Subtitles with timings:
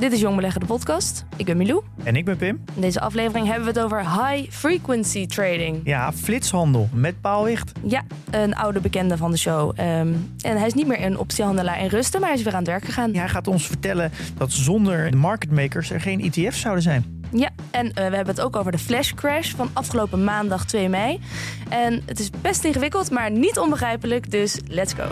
[0.00, 1.24] Dit is Jong Beleggen, de podcast.
[1.36, 1.82] Ik ben Milou.
[2.04, 2.64] En ik ben Pim.
[2.74, 5.80] In deze aflevering hebben we het over high frequency trading.
[5.84, 7.72] Ja, flitshandel met Paul Wicht.
[7.82, 9.72] Ja, een oude bekende van de show.
[9.76, 12.58] Ehm, en hij is niet meer een optiehandelaar in rusten, maar hij is weer aan
[12.58, 13.12] het werk gegaan.
[13.12, 17.22] Ja, hij gaat ons vertellen dat zonder de market makers er geen ETF's zouden zijn.
[17.32, 20.88] Ja, en eh, we hebben het ook over de flash crash van afgelopen maandag 2
[20.88, 21.20] mei.
[21.68, 25.04] En het is best ingewikkeld, maar niet onbegrijpelijk, dus let's go.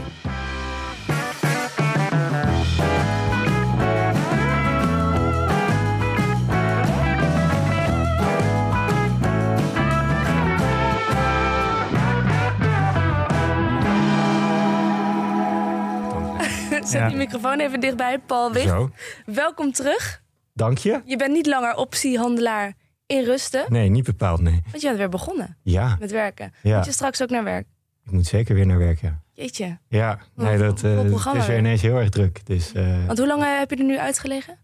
[16.86, 17.08] Zet Ja.
[17.08, 18.68] die microfoon even dichtbij, Paul Wicht.
[18.68, 18.90] Zo,
[19.26, 20.22] Welkom terug.
[20.52, 21.00] dank je.
[21.04, 22.72] Je bent niet langer optiehandelaar
[23.06, 24.60] in rusten, Nee, niet bepaald, nee.
[24.70, 26.52] want je bent weer begonnen Ja, met werken.
[26.62, 26.76] ja.
[26.76, 27.66] Moet je straks ook naar werk?
[28.04, 29.20] ik moet zeker weer naar werk, ja.
[29.32, 29.78] Jeetje.
[29.88, 32.46] Ja, nee, dat eh, is weer ineens heel erg druk.
[32.46, 34.58] Dus eh, Want hoe lang eh, heb je er nu uitgelegen?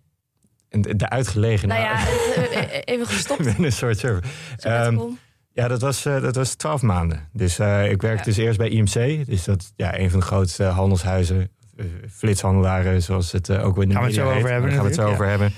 [0.68, 1.68] en de, uitgelegen...
[1.68, 3.46] Nou ja, eh, even gestopt.
[3.46, 4.24] ik ben een soort server.
[4.56, 5.12] sabbatical.
[5.52, 7.28] ja, dat was, dat was twaalf maanden.
[7.32, 8.22] Dus ik werkte Ja.
[8.22, 9.26] dus eerst bij IMC.
[9.26, 11.50] Dus dat ja, een van de grootste handelshuizen.
[11.76, 14.70] Eh, flitshandelaren, zoals het eh, ook in de Gaan we het media zo over hebben
[14.70, 15.52] Daar gaan we het zo over hebben.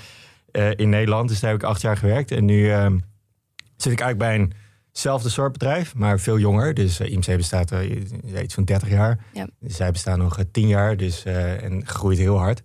[0.51, 2.31] Eh, in Nederland, dus daar heb ik acht jaar gewerkt.
[2.31, 2.97] En nu ehm,
[3.75, 4.49] zit ik eigenlijk bij
[4.97, 6.73] eenzelfde soort bedrijf, maar veel jonger.
[6.73, 7.69] Dus IMC bestaat
[8.23, 9.19] ja, iets van 30 jaar.
[9.33, 9.47] Ja.
[9.61, 12.63] Zij bestaan nog eh, 10 jaar dus, eh, en groeit heel hard.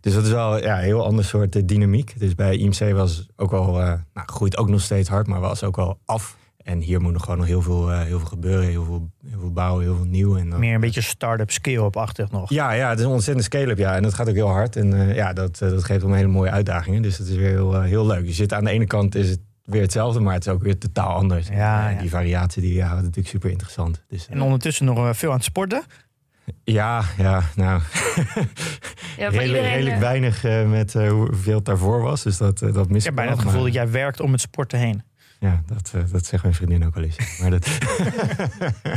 [0.00, 2.18] Dus dat is wel ja, een heel ander soort dynamiek.
[2.18, 5.62] Dus bij IMC was ook wel, eh, nou, groeit ook nog steeds hard, maar was
[5.62, 6.36] ook wel af.
[6.62, 9.38] En hier moet nog gewoon nog heel veel, eh, heel veel gebeuren, heel veel, heel
[9.40, 10.36] veel bouwen, heel veel nieuw.
[10.36, 12.50] En dan, Meer een beetje start-up scale-up-achtig nog.
[12.50, 13.94] ja, ja, het is een ontzettend scale-up, ja.
[13.96, 14.76] En dat gaat ook heel hard.
[14.76, 17.02] En eh, ja, dat, eh, dat geeft wel hele mooie uitdagingen.
[17.02, 18.26] Dus dat is weer heel, heel leuk.
[18.26, 20.78] Je zit aan de ene kant is het weer hetzelfde, maar het is ook weer
[20.78, 21.48] totaal anders.
[21.48, 22.00] Ja, En ja.
[22.00, 24.02] Die variatie die ja, houdt natuurlijk super interessant.
[24.08, 25.82] Dus, En ondertussen nog veel aan het sporten.
[26.64, 27.80] ja, ja, nou,
[29.16, 32.22] ja, redelijk, iedereen, redelijk weinig eh, met eh, hoeveel het daarvoor was.
[32.22, 34.20] Dus dat, dat mis Ik heb ik bijna wel, het gevoel maar- dat jij werkt
[34.20, 35.02] om het sporten heen.
[35.42, 37.38] Ja, dat, eh, dat zegt mijn vriendin ook wel eens.
[37.40, 37.66] Maar dat,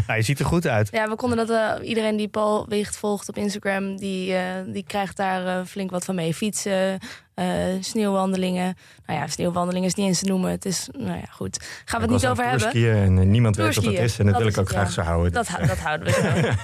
[0.08, 0.90] Nou, je ziet er goed uit.
[0.92, 1.50] Ja, we konden dat.
[1.50, 5.92] eh, iedereen die Paul Wicht volgt op Instagram, die, eh, die krijgt daar eh, flink
[5.92, 6.34] wat van mee.
[6.34, 7.00] Fietsen,
[7.34, 7.46] eh,
[7.80, 8.78] sneeuwwandelingen.
[9.06, 10.52] Nou ja, sneeuwwandelingen is niet eens te noemen.
[10.52, 11.66] Het is, nou ja, goed.
[11.86, 12.70] Gaan we het niet over hebben.
[12.70, 14.20] Skiën en niemand weet wat dat Tourskiën, is.
[14.20, 14.94] En dat, dat wil ik ook het, graag ja.
[14.94, 15.32] zo houden.
[15.32, 16.14] Dat, Dus, dat houden we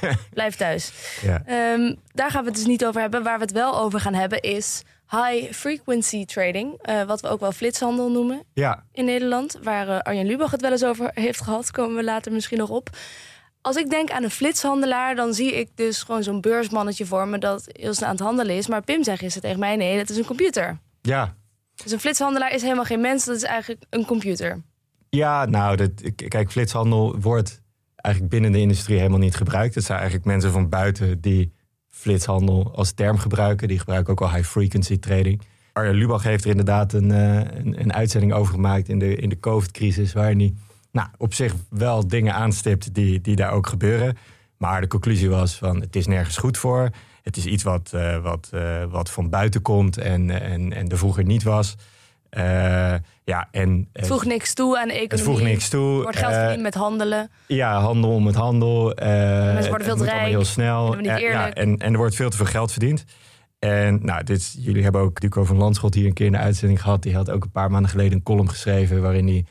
[0.02, 0.08] zo.
[0.34, 0.92] Blijf thuis.
[1.22, 1.44] ja.
[1.46, 3.24] Ehm, daar gaan we het dus niet over hebben.
[3.24, 6.78] Waar we het wel over gaan hebben is high frequency trading.
[6.82, 9.60] eh, wat we ook wel flitshandel noemen ja, in Nederland.
[9.64, 11.72] Waar eh, Arjen Lubach het wel eens over heeft gehad.
[11.72, 12.90] Komen we later misschien nog op.
[13.62, 17.38] Als ik denk aan een flitshandelaar, dan zie ik dus gewoon zo'n beursmannetje voor me
[17.38, 18.68] dat heel snel aan het handelen is.
[18.68, 20.80] Maar Pim zegt gisteren tegen mij: nee, dat is een computer.
[21.02, 21.36] ja,
[21.84, 24.62] Dus een flitshandelaar is helemaal geen mens, dat is eigenlijk een computer.
[25.10, 25.92] Ja, nou, dat,
[26.28, 27.62] kijk, flitshandel wordt
[27.96, 29.76] eigenlijk binnen de industrie helemaal niet gebruikt.
[29.76, 31.54] Het zijn eigenlijk mensen van buiten die
[31.92, 33.68] flitshandel als term gebruiken.
[33.68, 35.42] Die gebruiken ook al high frequency trading.
[35.74, 39.30] Arjen Lubach heeft er inderdaad een, eh, een, een uitzending over gemaakt in de, in
[39.30, 40.54] de COVID-crisis, waarin hij
[40.92, 44.18] nou, op zich wel dingen aanstipt die, die daar ook gebeuren.
[44.58, 46.90] Maar de conclusie was van het is nergens goed voor.
[47.24, 50.98] Het is iets wat, eh, wat, eh, wat van buiten komt en, en, en er
[50.98, 51.76] vroeger niet was.
[52.32, 52.94] Eh,
[53.24, 55.10] ja, en Het voegt niks toe aan de economie.
[55.18, 55.96] het voegt niks toe.
[55.98, 57.30] Er wordt geld Eh, verdiend met handelen.
[57.48, 58.94] ja, handel om het handel.
[58.94, 60.28] eh worden veel te rijk.
[60.28, 60.98] heel snel.
[60.98, 63.04] Eh, ja, en, en er wordt veel te veel geld verdiend.
[63.60, 66.82] En nou, dit, jullie hebben ook Duco van Landschot hier een keer in de uitzending
[66.82, 67.04] gehad.
[67.04, 69.02] Die had ook een paar maanden geleden een column geschreven...
[69.02, 69.46] waarin hij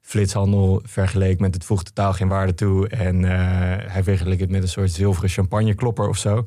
[0.00, 2.88] flitshandel vergeleek met het voegt totaal geen waarde toe.
[2.88, 3.30] En eh,
[3.92, 6.46] hij vergeleek het met een soort zilveren champagneklopper of zo.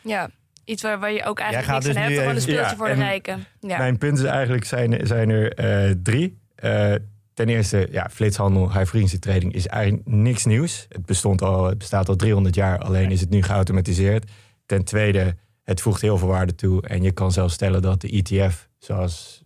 [0.00, 0.30] Ja,
[0.64, 2.18] iets waar, waar je ook eigenlijk niks dus aan hebt.
[2.18, 3.44] Gewoon een speeltje Ja, voor de en rijken.
[3.60, 3.78] Ja.
[3.78, 6.38] Mijn punt is eigenlijk, zijn, zijn er eh, drie.
[6.54, 6.94] Eh,
[7.34, 10.86] ten eerste, ja, flitshandel, high frequency trading is eigenlijk niks nieuws.
[10.88, 14.30] Het, bestond al, het bestaat al 300 jaar, alleen is het nu geautomatiseerd.
[14.66, 16.82] Ten tweede, het voegt heel veel waarde toe.
[16.82, 19.42] En je kan zelfs stellen dat de ETF, zoals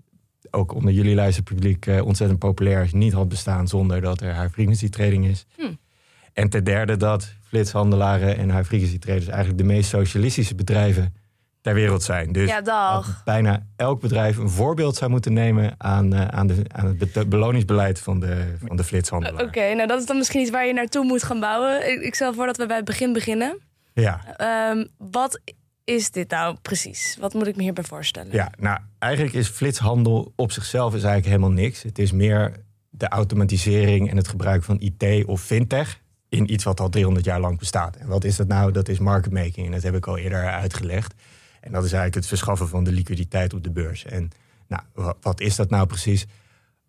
[0.50, 4.52] ook onder jullie luisterpubliek eh, ontzettend populair is, niet had bestaan zonder dat er high
[4.52, 5.46] frequency trading is.
[5.56, 5.72] Hm.
[6.38, 11.14] En ten derde dat flitshandelaren en high frequency traders eigenlijk de meest socialistische bedrijven
[11.60, 12.32] ter wereld zijn.
[12.32, 16.86] Dus ja, bijna elk bedrijf een voorbeeld zou moeten nemen aan, eh, aan, de, aan
[16.86, 19.42] het be- beloningsbeleid van de, van de flitshandelaar.
[19.44, 21.90] Oké, nou dat is dan misschien iets waar je naartoe moet gaan bouwen.
[21.90, 23.58] Ik, ik stel voor dat we bij het begin beginnen.
[23.92, 25.40] Ja, Ehm, wat
[25.84, 27.16] is dit nou precies?
[27.20, 28.32] Wat moet ik me hierbij voorstellen?
[28.32, 31.82] Ja, nou, eigenlijk is flitshandel op zichzelf is eigenlijk helemaal niks.
[31.82, 32.52] Het is meer
[32.88, 37.40] de automatisering en het gebruik van IT of fintech in iets wat al 300 jaar
[37.40, 37.96] lang bestaat.
[37.96, 38.72] En wat is dat nou?
[38.72, 39.66] Dat is market making.
[39.66, 41.14] En dat heb ik al eerder uitgelegd.
[41.60, 44.04] En dat is eigenlijk het verschaffen van de liquiditeit op de beurs.
[44.04, 44.30] En
[44.68, 46.26] nou, wa- wat is dat nou precies?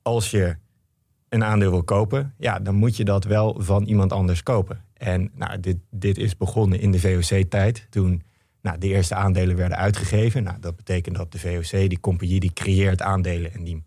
[0.01, 0.55] Als je
[1.29, 4.83] een aandeel wil kopen, ja, dan moet je dat wel van iemand anders kopen.
[4.93, 8.23] En nou, dit, dit is begonnen in de VOC-tijd, toen
[8.61, 10.43] nou, de eerste aandelen werden uitgegeven.
[10.43, 13.83] Nou, dat betekent dat de VOC, die compagnie, die creëert aandelen en die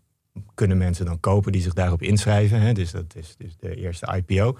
[0.53, 2.61] kunnen mensen dan kopen die zich daarop inschrijven.
[2.61, 2.73] Hè?
[2.73, 4.57] Dus dat is dus de eerste IPO.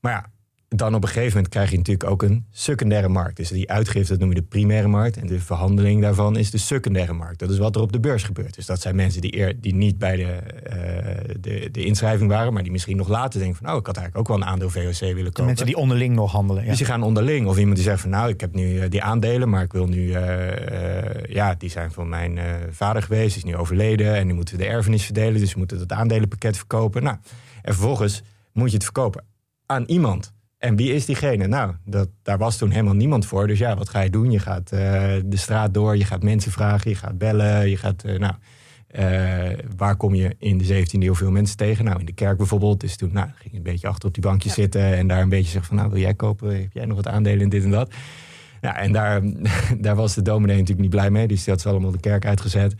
[0.00, 0.26] Maar ja,
[0.68, 3.36] dan op een gegeven moment krijg je natuurlijk ook een secundaire markt.
[3.36, 5.16] Dus die uitgifte, dat noem je de primaire markt.
[5.16, 7.38] En de verhandeling daarvan is de secundaire markt.
[7.38, 8.54] Dat is wat er op de beurs gebeurt.
[8.54, 12.52] Dus dat zijn mensen die, eer, die niet bij de, eh, de, de inschrijving waren...
[12.52, 13.72] maar die misschien nog later denken van...
[13.72, 15.44] oh, ik had eigenlijk ook wel een aandeel VOC willen De kopen.
[15.44, 16.62] mensen die onderling nog handelen.
[16.62, 16.68] Ja.
[16.68, 17.46] Dus die gaan onderling.
[17.46, 19.86] Of iemand die zegt van nou, ik heb nu eh, die aandelen, maar ik wil
[19.86, 22.38] nu, eh, ja, die zijn van mijn
[22.70, 25.58] vader geweest, die is nu overleden en nu moeten we de erfenis verdelen, dus we
[25.58, 27.02] moeten dat aandelenpakket verkopen.
[27.02, 27.16] Nou,
[27.62, 28.22] en vervolgens
[28.52, 29.24] moet je het verkopen
[29.68, 30.32] aan iemand.
[30.58, 31.46] En wie is diegene?
[31.46, 33.46] Nou, dat, daar was toen helemaal niemand voor.
[33.46, 34.30] Dus ja, wat ga je doen?
[34.30, 34.80] Je gaat eh,
[35.24, 38.34] de straat door, je gaat mensen vragen, je gaat bellen, je gaat, eh, nou,
[38.86, 41.84] eh, waar kom je in de 17e eeuw veel mensen tegen?
[41.84, 42.80] Nou, in de kerk bijvoorbeeld.
[42.80, 45.28] Dus toen nou, ging je een beetje achter op die bankjes zitten en daar een
[45.28, 46.60] beetje zeggen van, nou, wil jij kopen?
[46.60, 47.92] Heb jij nog wat aandelen in dit en dat?
[48.60, 49.22] Ja, en daar,
[49.86, 51.28] daar was de dominee natuurlijk niet blij mee.
[51.28, 52.74] Dus die had ze allemaal de kerk uitgezet.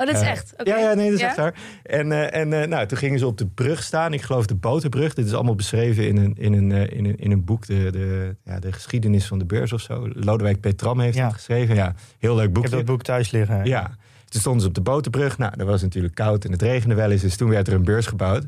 [0.00, 0.52] Oh, dat is echt?
[0.56, 0.70] Oké.
[0.70, 1.26] Ja, ja, nee, dat is Ja?
[1.26, 1.54] echt waar.
[1.82, 4.12] En, eh, en eh, nou, toen gingen ze op de brug staan.
[4.12, 5.14] Ik geloof de Boterbrug.
[5.14, 7.66] Dit is allemaal beschreven in een, in een, eh, in een, in een boek.
[7.66, 10.08] De, de, ja, de geschiedenis van de beurs of zo.
[10.12, 11.24] Lodewijk Petram heeft Ja.
[11.24, 11.74] het geschreven.
[11.74, 12.68] Ja, heel leuk Ik boekje.
[12.70, 13.64] heb dat boek thuis liggen.
[13.64, 13.96] Ja,
[14.28, 15.38] toen stonden ze op de boterbrug.
[15.38, 17.22] Nou, dat was natuurlijk koud en het regende wel eens.
[17.22, 18.46] Dus toen werd er een beurs gebouwd.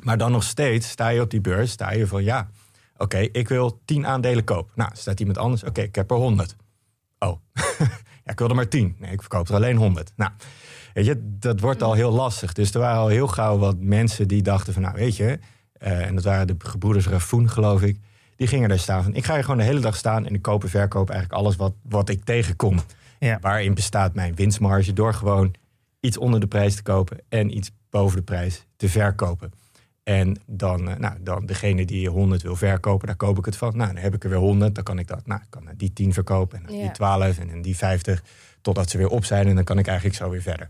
[0.00, 2.48] Maar dan nog steeds sta je op die beurs, sta je van ja,
[2.96, 4.72] oké, ik wil 10 aandelen kopen.
[4.74, 6.56] Nou, staat iemand anders, oké, ik heb er 100.
[7.18, 7.36] Oh,
[8.24, 8.96] ja, ik wil er maar 10.
[8.98, 10.12] Nee, ik verkoop er alleen 100.
[10.16, 10.30] Nou,
[10.92, 12.52] weet je, dat wordt al heel lastig.
[12.52, 15.38] Dus er waren al heel gauw wat mensen die dachten van nou, weet je,
[15.72, 17.98] eh, en dat waren de gebroeders Rafoen, geloof ik.
[18.36, 20.42] Die gingen daar staan van, ik ga hier gewoon de hele dag staan en ik
[20.42, 22.80] koop en verkoop eigenlijk alles wat, wat ik tegenkom.
[23.18, 23.38] Ja.
[23.40, 25.54] Waarin bestaat mijn winstmarge door gewoon
[26.00, 29.52] iets onder de prijs te kopen en iets boven de prijs te verkopen.
[30.02, 33.76] En dan, eh, nou, dan degene die 100 wil verkopen, daar koop ik het van.
[33.76, 35.92] Nou, dan heb ik er weer 100, dan kan ik dat, nou, ik kan die
[35.92, 36.82] 10 verkopen en dan Ja.
[36.82, 38.22] die 12 en dan die 50,
[38.60, 40.68] totdat ze weer op zijn en dan kan ik eigenlijk zo weer verder.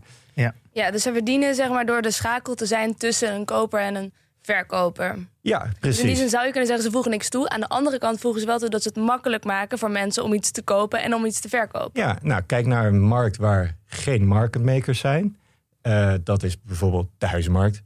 [0.71, 3.95] Ja, dus ze verdienen zeg maar door de schakel te zijn tussen een koper en
[3.95, 5.17] een verkoper.
[5.41, 6.17] Ja, Dus in die precies.
[6.17, 7.49] zin zou je kunnen zeggen, ze voegen niks toe.
[7.49, 10.23] Aan de andere kant voegen ze wel toe dat ze het makkelijk maken voor mensen
[10.23, 12.01] om iets te kopen en om iets te verkopen.
[12.01, 15.37] Ja, nou, kijk naar een markt waar geen marketmakers zijn.
[15.81, 17.81] Eh, dat is bijvoorbeeld de huizenmarkt.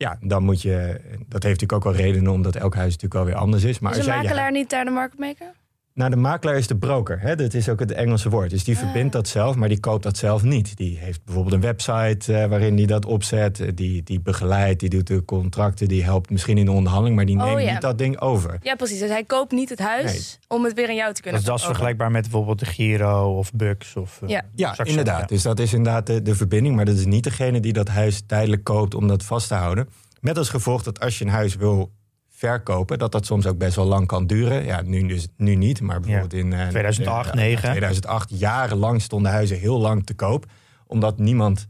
[0.00, 1.00] Ja, dan moet je.
[1.28, 3.78] Dat heeft natuurlijk ook wel redenen, omdat elk huis natuurlijk wel weer anders is.
[3.78, 5.52] Maar is als een jij je makelaar niet daar de marketmaker?
[5.94, 7.20] Nou, de makelaar is de broker.
[7.20, 7.36] Hè?
[7.36, 8.50] Dat is ook het Engelse woord.
[8.50, 8.80] Dus die Ah.
[8.82, 10.76] verbindt dat zelf, maar die koopt dat zelf niet.
[10.76, 13.60] Die heeft bijvoorbeeld een website eh, waarin die dat opzet.
[13.60, 15.88] Eh, Die, die begeleidt, die doet de contracten.
[15.88, 17.72] Die helpt misschien in de onderhandeling, maar die Oh, neemt ja.
[17.72, 18.58] niet dat ding over.
[18.62, 18.98] Ja, precies.
[18.98, 21.58] Dus hij koopt niet het huis om het weer aan jou te kunnen is, dat
[21.58, 23.96] is vergelijkbaar met bijvoorbeeld de Giro of Bux.
[23.96, 24.42] Of, eh, Ja.
[24.54, 25.20] Ja, inderdaad.
[25.20, 25.26] ja.
[25.26, 26.76] Dus dat is inderdaad de, de verbinding.
[26.76, 29.88] Maar dat is niet degene die dat huis tijdelijk koopt om dat vast te houden.
[30.20, 31.90] Met als gevolg dat als je een huis wil
[32.40, 34.64] verkopen, dat dat soms ook best wel lang kan duren.
[34.64, 37.68] Ja, nu, dus, nu niet, maar bijvoorbeeld in eh, 2008, eh, 9.
[37.70, 40.46] 2008, jarenlang stonden huizen heel lang te koop,
[40.86, 41.68] omdat niemand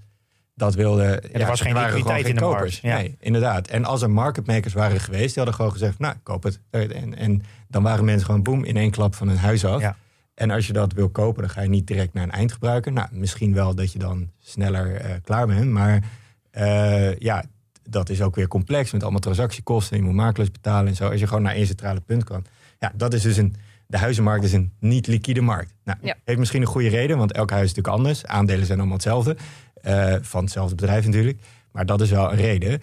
[0.54, 1.04] dat wilde.
[1.20, 2.96] er was geen liquiditeit in de markt, ja.
[2.96, 3.68] Nee, inderdaad.
[3.68, 6.60] En als er marketmakers waren geweest, die hadden gewoon gezegd, nou, koop het.
[6.70, 9.80] En, en dan waren mensen gewoon boem in één klap van hun huis af.
[9.80, 9.96] Ja.
[10.34, 12.92] En als je dat wil kopen, dan ga je niet direct naar een eindgebruiker.
[12.92, 15.70] Nou, misschien wel dat je dan sneller eh, klaar bent.
[15.70, 16.02] Maar
[16.50, 17.44] eh, ja,
[17.90, 19.96] dat is ook weer complex met allemaal transactiekosten.
[19.96, 21.08] Je moet makelaars betalen en zo.
[21.10, 22.44] Als je gewoon naar één centrale punt kan.
[22.78, 23.54] Ja, dat is dus een.
[23.86, 25.74] De huizenmarkt is een niet liquide markt.
[25.84, 26.16] Nou, Ja.
[26.24, 28.26] heeft misschien een goede reden, want elk huis is natuurlijk anders.
[28.26, 29.36] Aandelen zijn allemaal hetzelfde.
[29.80, 31.40] eh, van hetzelfde bedrijf natuurlijk.
[31.72, 32.80] Maar dat is wel een reden.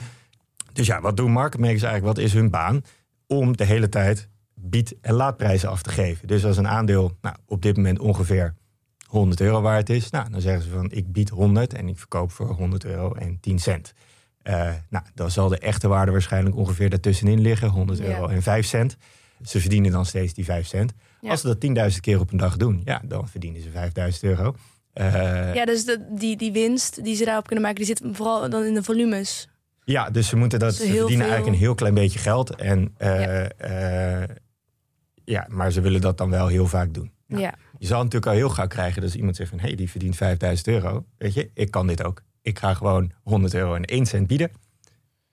[0.73, 2.15] Dus ja, wat doen marketmakers eigenlijk?
[2.15, 2.81] Wat is hun baan?
[3.27, 6.27] Om de hele tijd bied- en laadprijzen af te geven.
[6.27, 8.53] Dus als een aandeel nou, op dit moment ongeveer
[9.07, 12.31] 100 euro waard is, nou, dan zeggen ze van ik bied 100 en ik verkoop
[12.31, 13.93] voor 100 euro en 10 cent.
[14.47, 18.05] Eh, nou, dan zal de echte waarde waarschijnlijk ongeveer daartussenin liggen, 100 Ja.
[18.05, 18.97] euro en 5 cent.
[19.45, 20.93] Ze verdienen dan steeds die 5 cent.
[21.21, 21.29] Ja.
[21.29, 24.55] Als ze dat 10.000 keer op een dag doen, ja, dan verdienen ze 5000 euro.
[24.93, 28.49] Eh, Ja, dus de, die, die winst die ze daarop kunnen maken, die zit vooral
[28.49, 29.49] dan in de volumes.
[29.83, 30.69] Ja, dus ze moeten dat.
[30.69, 32.55] Dus Ze verdienen veel- eigenlijk een heel klein beetje geld.
[32.55, 34.27] En, eh, Ja.
[35.25, 35.45] ja.
[35.49, 37.11] maar ze willen dat dan wel heel vaak doen.
[37.27, 37.53] Nou, Ja.
[37.77, 39.59] Je zal natuurlijk al heel gauw krijgen dat als iemand zegt van...
[39.59, 41.05] hé, hey, die verdient 5000 euro.
[41.17, 42.23] Weet je, ik kan dit ook.
[42.47, 44.51] Ik ga gewoon 100 euro en 1 cent bieden.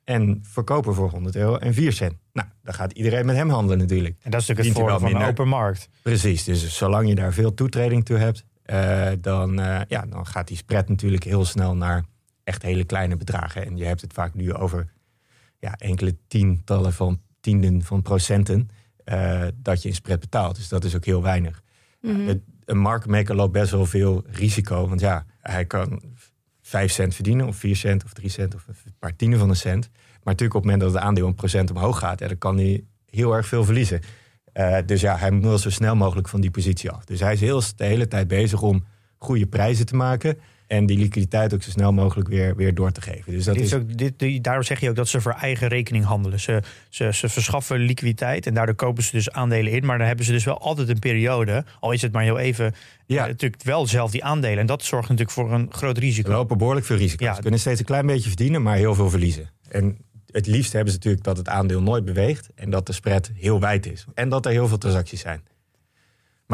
[0.04, 2.14] En verkoper voor 100 euro en 4 cent.
[2.32, 4.16] Nou, dan gaat iedereen met hem handelen natuurlijk.
[4.22, 5.88] En dat is natuurlijk het voordeel van een open markt.
[6.02, 10.48] Precies, dus zolang je daar veel toetreding toe hebt, eh, dan, eh, ja, dan gaat
[10.48, 12.04] die spread natuurlijk heel snel naar
[12.44, 13.66] echt hele kleine bedragen.
[13.66, 14.92] En je hebt het vaak nu over
[15.58, 18.68] ja, enkele tientallen van tienden van procenten
[19.04, 20.56] eh, dat je in spread betaalt.
[20.56, 21.62] Dus dat is ook heel weinig.
[22.00, 22.26] Mhm.
[22.26, 24.88] Het- een marktmaker loopt best wel veel risico.
[24.88, 26.02] Want ja, hij kan
[26.66, 29.56] 5 cent verdienen, of 4 cent, of 3 cent, of een paar tienden van een
[29.56, 29.88] cent.
[29.92, 32.84] Maar natuurlijk op het moment dat het aandeel een procent omhoog gaat, dan kan hij
[33.10, 34.00] heel erg veel verliezen.
[34.52, 37.04] Eh, dus ja, hij moet wel zo snel mogelijk van die positie af.
[37.04, 38.84] Dus hij is heel de hele tijd bezig om
[39.18, 40.38] goede prijzen te maken.
[40.74, 43.32] En die liquiditeit ook zo snel mogelijk weer, weer door te geven.
[43.32, 45.68] Dus dat Dit is, ook, dit, die- daardoor zeg je ook dat ze voor eigen
[45.68, 46.40] rekening handelen.
[46.40, 49.84] Ze, ze, ze verschaffen liquiditeit en daardoor kopen ze dus aandelen in.
[49.86, 52.74] Maar dan hebben ze dus wel altijd een periode, al is het maar heel even,
[53.06, 53.22] Ja.
[53.22, 54.58] eh, natuurlijk wel zelf die aandelen.
[54.58, 56.30] En dat zorgt natuurlijk voor een groot Ze risico.
[56.32, 57.26] lopen behoorlijk veel risico's.
[57.26, 57.34] Ja.
[57.34, 59.50] Ze kunnen steeds een klein beetje verdienen, maar heel veel verliezen.
[59.68, 59.96] En
[60.30, 63.60] het liefst hebben ze natuurlijk dat het aandeel nooit beweegt en dat de spread heel
[63.60, 64.04] wijd is.
[64.14, 65.42] En dat er heel veel transacties zijn.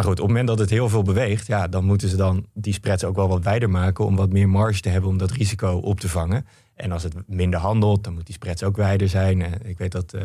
[0.00, 2.46] Maar goed, op het moment dat het heel veel beweegt, ja, dan moeten ze dan
[2.54, 5.30] die spreads ook wel wat wijder maken om wat meer marge te hebben om dat
[5.30, 6.46] risico op te vangen.
[6.74, 9.42] En als het minder handelt, dan moet die spreads ook wijder zijn.
[9.42, 10.22] Eh, Ik weet dat eh,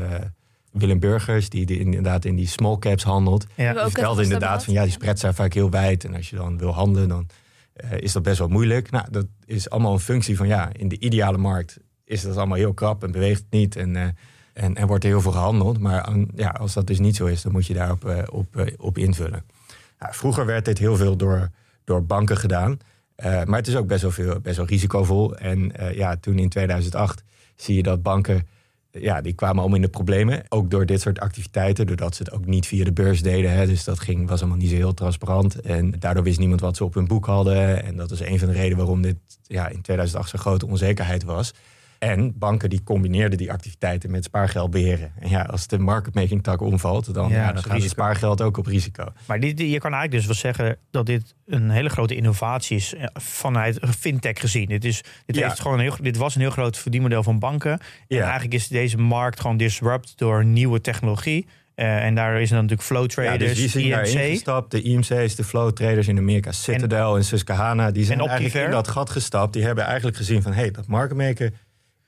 [0.72, 3.72] Willem Burgers, die, die inderdaad in die small caps handelt, Ja.
[3.74, 6.04] Die vertelde inderdaad van ja, die spreads zijn vaak heel wijd.
[6.06, 7.28] En als je dan wil handelen, dan
[7.74, 8.92] eh, is dat best wel moeilijk.
[8.92, 12.58] Nou, dat is allemaal een functie van ja, in de ideale markt is dat allemaal
[12.58, 13.76] heel krap en beweegt niet.
[13.76, 13.96] En,
[14.54, 15.80] en, en wordt er heel veel gehandeld.
[15.80, 18.98] Maar aan- ja, als dat dus niet zo is, dan moet je daarop op, op
[18.98, 19.44] invullen.
[20.12, 21.50] Vroeger werd dit heel veel door,
[21.84, 22.78] door banken gedaan.
[23.16, 25.36] Eh, maar het is ook best wel, veel, best wel risicovol.
[25.36, 27.24] En eh, ja, toen in 2008
[27.56, 28.48] zie je dat banken
[29.00, 30.44] ja, die kwamen allemaal in de problemen.
[30.50, 33.52] Ook door dit soort activiteiten, doordat ze het ook niet via de beurs deden.
[33.52, 33.66] Hè.
[33.66, 35.62] Dus dat ging, was allemaal niet zo heel transparant.
[35.62, 37.84] En daardoor wist niemand wat ze op hun boek hadden.
[37.84, 41.24] En dat is een van de redenen waarom dit ja, in 2008 zo'n grote onzekerheid
[41.24, 41.54] was.
[42.00, 45.12] En banken die combineerden die activiteiten met spaargeld beheren.
[45.20, 47.90] En ja, als de marketmaking tak omvalt, dan, Ja, ja, dan gaat het risico.
[47.94, 49.06] spaargeld ook op risico.
[49.26, 52.94] Maar dit, je kan eigenlijk dus wel zeggen dat dit een hele grote innovatie is
[52.94, 54.66] eh, vanuit fintech gezien.
[54.66, 55.48] Dit, is, dit, Ja.
[55.48, 57.72] heeft gewoon een heel, dit was een heel groot verdienmodel van banken.
[57.72, 58.24] En Ja.
[58.24, 61.48] eigenlijk is deze markt gewoon disrupt door nieuwe technologie.
[61.76, 64.30] Eh, en daar is dan natuurlijk flow Ja, traders, dus die zijn daarin IMC.
[64.32, 64.72] gestapt.
[64.72, 67.92] De IMC's, de flow traders in Amerika, Citadel en, Susquehanna.
[67.92, 69.54] Die zijn en eigenlijk in dat gat gestapt.
[69.54, 70.54] Die hebben eigenlijk gezien van...
[70.54, 71.52] hé, hey, dat marketmaker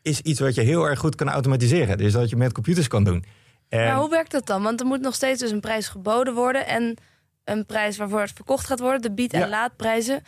[0.07, 1.97] is iets wat je heel erg goed kan automatiseren.
[1.97, 3.23] Dus dat je met computers kan doen.
[3.69, 4.63] En, Maar hoe werkt dat dan?
[4.63, 6.95] Want er moet nog steeds dus een prijs geboden worden en
[7.43, 9.47] een prijs waarvoor het verkocht gaat worden, de bied- en Ja.
[9.49, 10.21] laadprijzen.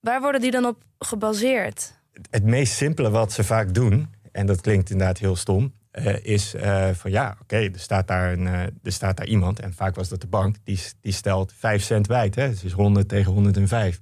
[0.00, 1.94] Waar worden die dan op gebaseerd?
[2.30, 4.08] het meest simpele wat ze vaak doen...
[4.32, 5.72] en dat klinkt inderdaad heel stom...
[5.90, 9.60] eh, is eh, van ja, oké, er, staat daar een, eh, er staat daar iemand...
[9.60, 12.34] en vaak was dat de bank, die, die stelt 5 cent wijd.
[12.34, 12.48] Hè?
[12.62, 14.00] Dus 100 tegen 105.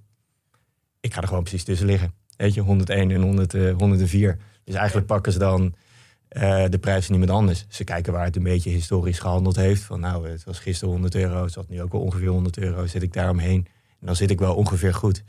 [1.00, 2.12] Ik ga er gewoon precies tussen liggen.
[2.36, 4.38] Weet je, 101 en 100, eh, 104.
[4.64, 5.75] Dus eigenlijk pakken ze dan
[6.28, 7.64] eh, de prijs van iemand anders.
[7.68, 9.83] Ze kijken waar het een beetje historisch gehandeld heeft.
[9.83, 12.87] Van nou, het was gisteren 100 euro, het zat nu ook wel ongeveer 100 euro.
[12.87, 13.66] Zit ik daar omheen?
[14.00, 15.23] En dan zit ik wel ongeveer goed.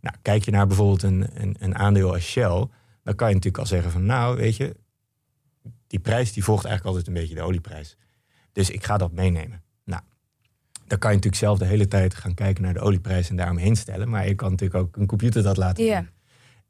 [0.00, 2.66] Nou, kijk je naar bijvoorbeeld een, een, een aandeel als Shell...
[3.02, 4.76] dan kan je natuurlijk al zeggen van nou, weet je...
[5.86, 7.96] die prijs die volgt eigenlijk altijd een beetje de olieprijs.
[8.52, 9.62] Dus ik ga dat meenemen.
[9.84, 10.02] Nou,
[10.86, 13.30] dan kan je natuurlijk zelf de hele tijd gaan kijken naar de olieprijs...
[13.30, 14.08] en daaromheen stellen.
[14.08, 16.00] Maar je kan natuurlijk ook een computer dat laten Ja.
[16.00, 16.08] doen.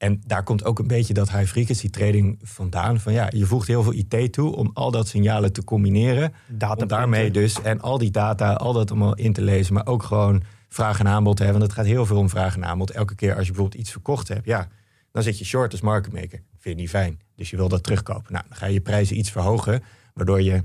[0.00, 3.00] En daar komt ook een beetje dat high frequency trading vandaan.
[3.00, 6.32] Van ja, je voegt heel veel IT toe om al dat signalen te combineren.
[6.48, 9.74] Data Om daarmee dus en al die data, al dat allemaal in te lezen.
[9.74, 11.60] Maar ook gewoon vraag en aanbod te hebben.
[11.60, 12.90] Want het gaat heel veel om vraag en aanbod.
[12.90, 14.68] Elke keer als je bijvoorbeeld iets verkocht hebt, ja,
[15.12, 16.42] dan zit je short als market maker.
[16.58, 17.20] Vind je niet fijn.
[17.36, 18.32] Dus je wil dat terugkopen.
[18.32, 19.82] Nou, dan ga je je prijzen iets verhogen.
[20.14, 20.64] Waardoor je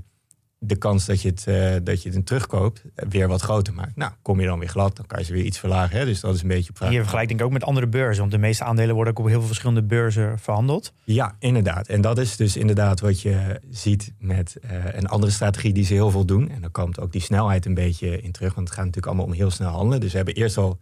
[0.58, 3.74] de kans dat je het, eh, dat je het in terugkoopt eh, weer wat groter
[3.74, 3.96] maakt.
[3.96, 5.98] Nou, kom je dan weer glad, dan kan je ze weer iets verlagen.
[5.98, 6.04] Hè?
[6.04, 8.20] Dus dat is een beetje je vergelijkt denk ik ook met andere beurzen.
[8.20, 10.92] Want de meeste aandelen worden ook op heel veel verschillende beurzen verhandeld.
[11.04, 11.88] Ja, inderdaad.
[11.88, 15.92] En dat is dus inderdaad wat je ziet met eh, een andere strategie die ze
[15.92, 16.50] heel veel doen.
[16.50, 18.54] En dan komt ook die snelheid een beetje in terug.
[18.54, 20.00] Want het gaat natuurlijk allemaal om heel snel handelen.
[20.00, 20.78] Dus we hebben eerst al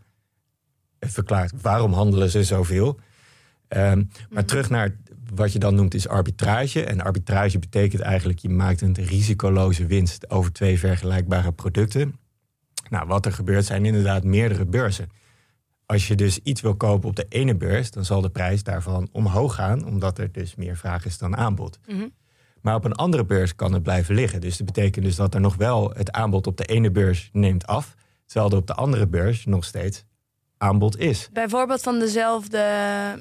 [1.00, 2.98] verklaard waarom handelen ze zoveel.
[3.68, 4.96] Ehm, maar terug naar
[5.34, 6.84] wat je dan noemt is arbitrage.
[6.84, 12.18] En arbitrage betekent eigenlijk je maakt een risicoloze winst over twee vergelijkbare producten.
[12.90, 15.08] Nou, wat er gebeurt zijn inderdaad meerdere beurzen.
[15.86, 19.08] Als je dus iets wil kopen op de ene beurs, dan zal de prijs daarvan
[19.12, 21.78] omhoog gaan, omdat er dus meer vraag is dan aanbod.
[21.86, 22.08] Mhm.
[22.60, 24.40] Maar op een andere beurs kan het blijven liggen.
[24.40, 27.66] Dus dat betekent dus dat er nog wel het aanbod op de ene beurs neemt
[27.66, 27.94] af,
[28.26, 30.04] terwijl er op de andere beurs nog steeds
[30.64, 31.28] aanbod is.
[31.32, 32.64] Bijvoorbeeld van dezelfde,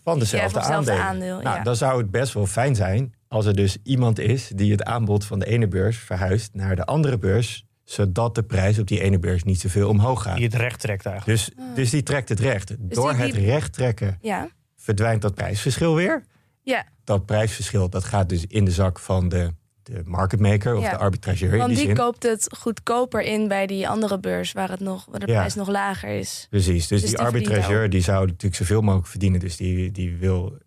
[0.03, 0.59] Van dezelfde
[0.91, 1.39] aandeel.
[1.41, 1.63] Nou, ja.
[1.63, 5.25] dan zou het best wel fijn zijn als er dus iemand is die het aanbod
[5.25, 9.19] van de ene beurs verhuist naar de andere beurs, zodat de prijs op die ene
[9.19, 10.35] beurs niet zoveel omhoog gaat.
[10.35, 11.39] Die het recht trekt eigenlijk.
[11.39, 12.75] Dus, dus die trekt het recht.
[12.79, 14.47] Door die- het die- recht trekken ja.
[14.75, 16.23] verdwijnt dat prijsverschil weer.
[16.61, 20.83] Ja, Dat prijsverschil dat gaat dus in de zak van de, de market maker of
[20.83, 20.89] Ja.
[20.89, 21.95] de arbitrageur in want die die zin.
[21.95, 25.37] koopt het goedkoper in bij die andere beurs waar, het nog, waar de Ja.
[25.37, 26.47] prijs nog lager is.
[26.49, 29.39] Precies, dus, Dus die die arbitrageur die zou natuurlijk zoveel mogelijk verdienen.
[29.39, 30.57] Dus die, die wil,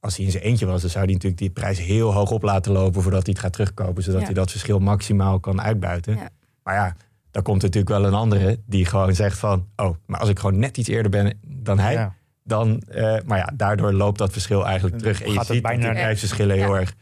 [0.00, 2.42] als hij in zijn eentje was, dan zou hij natuurlijk die prijs heel hoog op
[2.42, 4.26] laten lopen voordat hij het gaat terugkopen, zodat Ja.
[4.26, 6.16] hij dat verschil maximaal kan uitbuiten.
[6.16, 6.28] Ja.
[6.62, 6.96] Maar ja,
[7.30, 10.38] dan komt er natuurlijk wel een andere die gewoon zegt van, oh, maar als ik
[10.38, 12.14] gewoon net iets eerder ben dan hij, Ja.
[12.42, 15.20] dan, eh, maar ja, daardoor loopt dat verschil eigenlijk terug.
[15.22, 16.94] En je Gaat het dat die prijsverschillen heel erg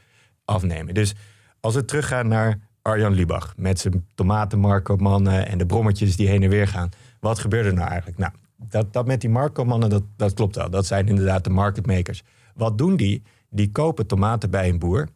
[0.45, 0.95] afnemen.
[0.95, 1.13] Dus
[1.63, 6.51] als we teruggaan naar Arjan Lubach met zijn tomatenmarktkoopmannen en de brommetjes die heen en
[6.51, 6.89] weer gaan.
[7.21, 8.19] Wat gebeurde er nou eigenlijk?
[8.19, 10.71] Nou, dat, dat met die marktkoopmannen, dat, dat klopt wel.
[10.71, 12.23] Dat zijn inderdaad de marketmakers.
[12.55, 13.23] Wat doen die?
[13.51, 15.09] Die kopen tomaten bij een boer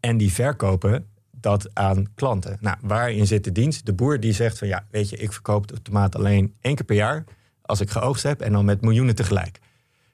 [0.00, 2.56] en die verkopen dat aan klanten.
[2.60, 3.86] Nou, waarin zit de dienst?
[3.86, 6.84] De boer die zegt van ja, weet je, ik verkoop de tomaat alleen één keer
[6.84, 7.24] per jaar
[7.62, 9.58] als ik geoogst heb en dan met miljoenen tegelijk.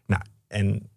[0.06, 0.90] Nou, en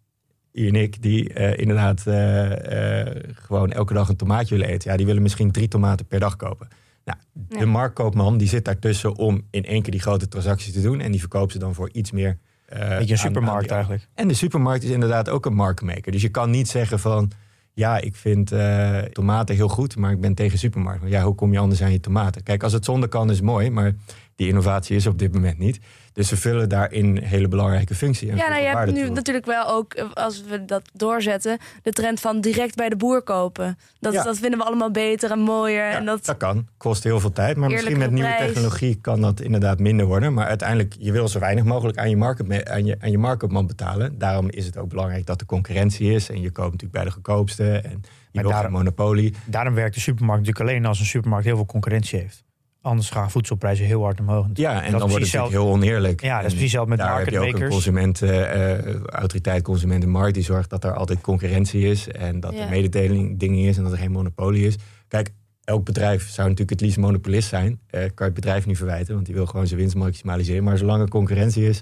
[0.66, 4.98] en ik die eh, inderdaad eh, eh, gewoon elke dag een tomaatje willen eten, ja,
[4.98, 6.68] die willen misschien drie tomaten per dag kopen.
[7.06, 7.66] Nou, de Ja.
[7.66, 11.20] marktkoopman die zit daartussen om in één keer die grote transactie te doen en die
[11.20, 12.38] verkoopt ze dan voor iets meer.
[12.66, 14.08] eh, Beetje een aan- aan supermarkt die- eigenlijk.
[14.14, 16.12] en de supermarkt is inderdaad ook een marktmaker.
[16.12, 17.32] Dus je kan niet zeggen van...
[17.74, 21.02] ja, ik vind eh, tomaten heel goed, maar ik ben tegen supermarkt.
[21.02, 22.44] Maar ja, hoe kom je anders aan je tomaten?
[22.44, 23.96] Kijk, als het zonder kan is mooi, maar
[24.36, 25.80] die innovatie is op dit moment niet.
[26.18, 28.30] Dus ze vullen daarin een hele belangrijke functie.
[28.30, 29.14] en Ja, nou, je hebt nu toe.
[29.14, 33.22] natuurlijk wel ook, eh, als we dat doorzetten, de trend van direct bij de boer
[33.22, 33.78] kopen.
[34.00, 34.24] Dat, Ja.
[34.24, 35.90] dat vinden we allemaal beter en mooier.
[35.90, 36.68] Ja, en dat, dat kan.
[36.78, 37.58] Kost heel veel tijd.
[37.58, 38.46] Maar misschien met nieuwe prijs.
[38.54, 40.34] technologie kan dat inderdaad minder worden.
[40.34, 43.68] Maar uiteindelijk, je wil zo weinig mogelijk aan je, market, aan je, aan je marketman
[43.68, 44.18] betalen.
[44.18, 46.30] Daarom is het ook belangrijk dat er concurrentie is.
[46.30, 47.64] En je koopt natuurlijk bij de goedkoopste.
[47.72, 47.98] En je
[48.32, 49.34] Maar wil daarom- geen monopolie.
[49.46, 52.46] Daarom werkt de supermarkt natuurlijk alleen als een supermarkt heel veel concurrentie heeft.
[52.88, 54.46] Anders gaan voedselprijzen heel hard omhoog.
[54.54, 56.22] Ja, en Dat is dan wordt het natuurlijk heel oneerlijk.
[56.22, 57.74] Ja, dat is precies hetzelfde met daar heb je ook een marketmakers.
[57.84, 62.60] consument, eh, autoriteit consumentenmarkt die zorgt dat er altijd concurrentie is en dat Ja.
[62.64, 64.76] er mededeling dingen is en dat er geen monopolie is.
[65.08, 65.30] Kijk,
[65.64, 67.80] elk bedrijf zou natuurlijk het liefst monopolist zijn.
[67.88, 70.64] Eh, kan je het bedrijf niet verwijten, want die wil gewoon zijn winst maximaliseren.
[70.64, 71.82] Maar zolang er concurrentie is,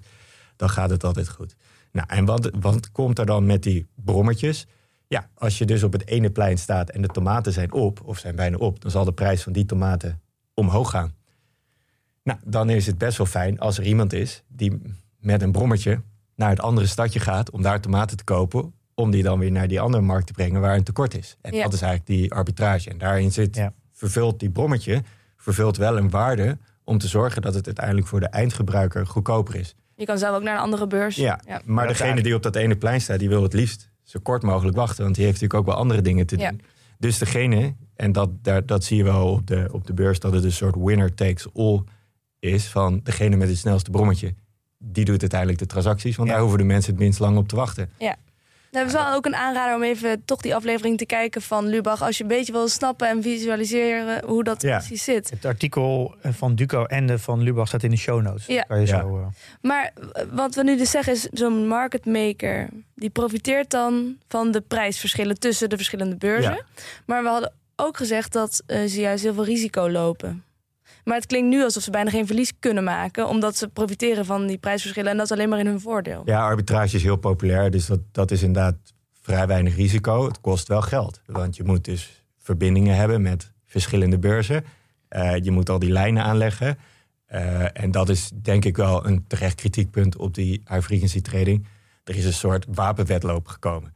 [0.56, 1.56] dan gaat het altijd goed.
[1.92, 4.68] Nou, en wat, wat komt er dan met die brommetjes?
[5.08, 8.18] Ja, als je dus op het ene plein staat en de tomaten zijn op, of
[8.20, 10.20] zijn bijna op, dan zal de prijs van die tomaten
[10.56, 11.14] omhoog gaan.
[12.24, 14.82] Nou, dan is het best wel fijn als er iemand is die
[15.20, 16.02] met een brommetje
[16.36, 19.68] naar het andere stadje gaat om daar tomaten te kopen, om die dan weer naar
[19.68, 21.38] die andere markt te brengen waar een tekort is.
[21.42, 21.64] En Ja.
[21.64, 22.90] dat is eigenlijk die arbitrage.
[22.90, 23.74] En daarin zit, Ja.
[23.92, 25.04] vervult die brommetje,
[25.38, 29.76] vervult wel een waarde om te zorgen dat het uiteindelijk voor de eindgebruiker goedkoper is.
[29.98, 31.16] je kan zelf ook naar een andere beurs.
[31.16, 31.62] Ja, Ja.
[31.66, 34.78] maar degene die op dat ene plein staat, die wil het liefst zo kort mogelijk
[34.78, 35.04] wachten.
[35.04, 36.50] Want die heeft natuurlijk ook wel andere dingen te Ja.
[36.50, 36.62] doen.
[37.00, 40.34] Dus degene, en dat, daar, dat zie je wel op de, op de beurs, dat
[40.34, 41.84] het een soort winner takes all
[42.40, 42.68] is.
[42.68, 44.34] Van degene met het snelste brommetje,
[44.78, 46.16] die doet uiteindelijk de transacties.
[46.16, 46.34] Want Ja.
[46.34, 47.90] daar hoeven de mensen het minst lang op te wachten.
[48.72, 51.68] Nou, dat is wel ook een aanrader om even toch die aflevering te kijken van
[51.68, 52.02] Lubach.
[52.02, 54.78] Als je een beetje wil snappen en visualiseren hoe dat Ja.
[54.78, 55.30] precies zit.
[55.30, 58.46] Het artikel van Duco en de van Lubach staat in de show notes.
[58.46, 58.62] Ja.
[58.62, 59.00] Kan je Ja.
[59.00, 59.26] zo, eh,
[59.62, 62.70] Maar eh, wat we nu dus zeggen is, zo'n market maker...
[62.96, 66.52] die profiteert dan van de prijsverschillen tussen de verschillende beurzen.
[66.54, 66.66] Ja.
[67.06, 70.44] Maar we hadden ook gezegd dat eh, ze juist heel veel risico lopen.
[71.04, 73.28] Maar het klinkt nu alsof ze bijna geen verlies kunnen maken...
[73.28, 75.12] omdat ze profiteren van die prijsverschillen...
[75.12, 76.22] en dat is alleen maar in hun voordeel.
[76.26, 78.76] Ja, arbitrage is heel populair, dus dat, dat is inderdaad
[79.22, 80.26] vrij weinig risico.
[80.26, 84.64] Het kost wel geld, want je moet dus verbindingen hebben met verschillende beurzen.
[85.08, 86.78] Eh, je moet al die lijnen aanleggen.
[87.26, 91.68] Eh, en dat is denk ik wel een terecht kritiekpunt op die high frequency trading.
[92.04, 93.95] Er is een soort wapenwedloop gekomen.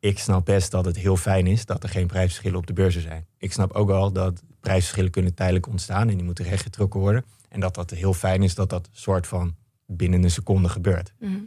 [0.00, 3.02] Ik snap best dat het heel fijn is dat er geen prijsverschillen op de beurzen
[3.02, 3.26] zijn.
[3.38, 7.24] Ik snap ook wel dat prijsverschillen kunnen tijdelijk ontstaan en die moeten rechtgetrokken worden.
[7.48, 9.54] En dat dat heel fijn is dat dat soort van
[9.86, 11.12] binnen een seconde gebeurt.
[11.18, 11.38] Mhm.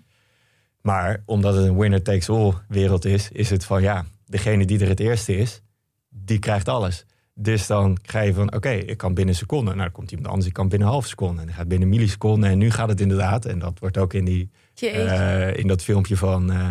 [0.82, 4.80] Maar omdat het een winner takes all wereld is, is het van ja, degene die
[4.80, 5.62] er het eerste is,
[6.10, 7.06] die krijgt alles.
[7.34, 9.66] Dus dan ga je van oké, ik kan binnen een seconde.
[9.66, 11.42] Nou, dan komt iemand anders, ik kan binnen een half seconde.
[11.42, 12.48] En dan gaat binnen een milliseconde.
[12.48, 16.18] En nu gaat het inderdaad, en dat wordt ook in, die, eh, in dat filmpje
[16.18, 16.70] van eh,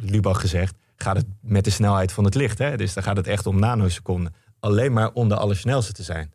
[0.00, 2.58] Lubach gezegd, gaat het met de snelheid van het licht.
[2.58, 2.76] Hè?
[2.76, 4.34] Dus dan gaat het echt om nanoseconden.
[4.60, 6.32] Alleen maar om de allersnelste te zijn.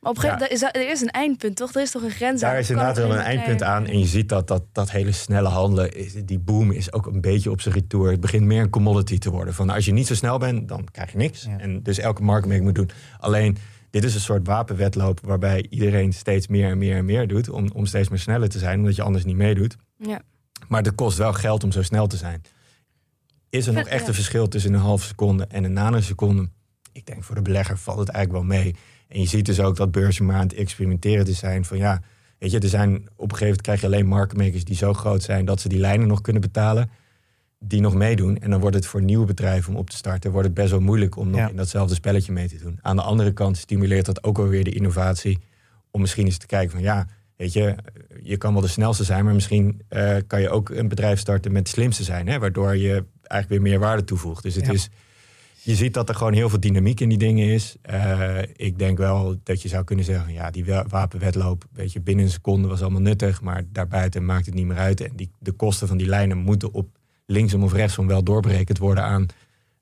[0.00, 1.74] Maar op een gegeven moment, er is een eindpunt, toch?
[1.74, 2.50] Er is toch een grens aan?
[2.50, 3.86] Daar is inderdaad wel een eindpunt aan.
[3.86, 7.20] En je ziet dat dat, dat hele snelle handelen, is- die boom is ook een
[7.20, 8.10] beetje op zijn retour.
[8.10, 9.54] Het begint meer een commodity te worden.
[9.54, 11.42] Van als je niet zo snel bent, dan krijg je niks.
[11.44, 11.58] Ja.
[11.58, 12.90] En dus elke marktmaker moet doen.
[13.18, 13.56] Alleen,
[13.90, 17.48] dit is een soort wapenwedloop waarbij iedereen steeds meer en meer en meer doet.
[17.48, 19.76] Om, om steeds meer sneller te zijn, omdat je anders niet meedoet.
[19.96, 20.20] Ja.
[20.68, 22.42] Maar het kost wel geld om zo snel te zijn.
[23.48, 26.48] Is er nog echt een verschil tussen een halve seconde en een nanoseconde?
[26.92, 28.74] Ik denk voor de belegger valt het eigenlijk wel mee.
[29.08, 32.02] En je ziet dus ook dat beurzen maar aan het experimenteren te zijn van ja,
[32.40, 35.22] Weet je, er zijn op een gegeven moment krijg je alleen marketmakers die zo groot
[35.22, 36.90] zijn dat ze die lijnen nog kunnen betalen.
[37.58, 38.38] Die nog meedoen.
[38.38, 40.80] En dan wordt het voor nieuwe bedrijven om op te starten, wordt het best wel
[40.80, 41.48] moeilijk om nog Ja.
[41.48, 42.78] in datzelfde spelletje mee te doen.
[42.82, 45.38] Aan de andere kant stimuleert dat ook alweer de innovatie.
[45.90, 47.06] Om misschien eens te kijken van ja,
[47.40, 47.74] weet je,
[48.22, 51.52] je kan wel de snelste zijn, maar misschien eh, kan je ook een bedrijf starten
[51.52, 52.28] met het slimste zijn.
[52.28, 54.42] Hè, waardoor je eigenlijk weer meer waarde toevoegt.
[54.42, 54.72] Dus het Ja.
[54.72, 54.88] is
[55.62, 57.76] je ziet dat er gewoon heel veel dynamiek in die dingen is.
[57.82, 62.00] Eh, ik denk wel dat je zou kunnen zeggen, ja, die wa- wapenwetloop, weet je,
[62.00, 65.00] binnen een seconde was allemaal nuttig, maar daarbuiten maakt het niet meer uit.
[65.00, 66.88] En die, de kosten van die lijnen moeten op
[67.26, 69.26] linksom of rechtsom wel doorberekend worden aan,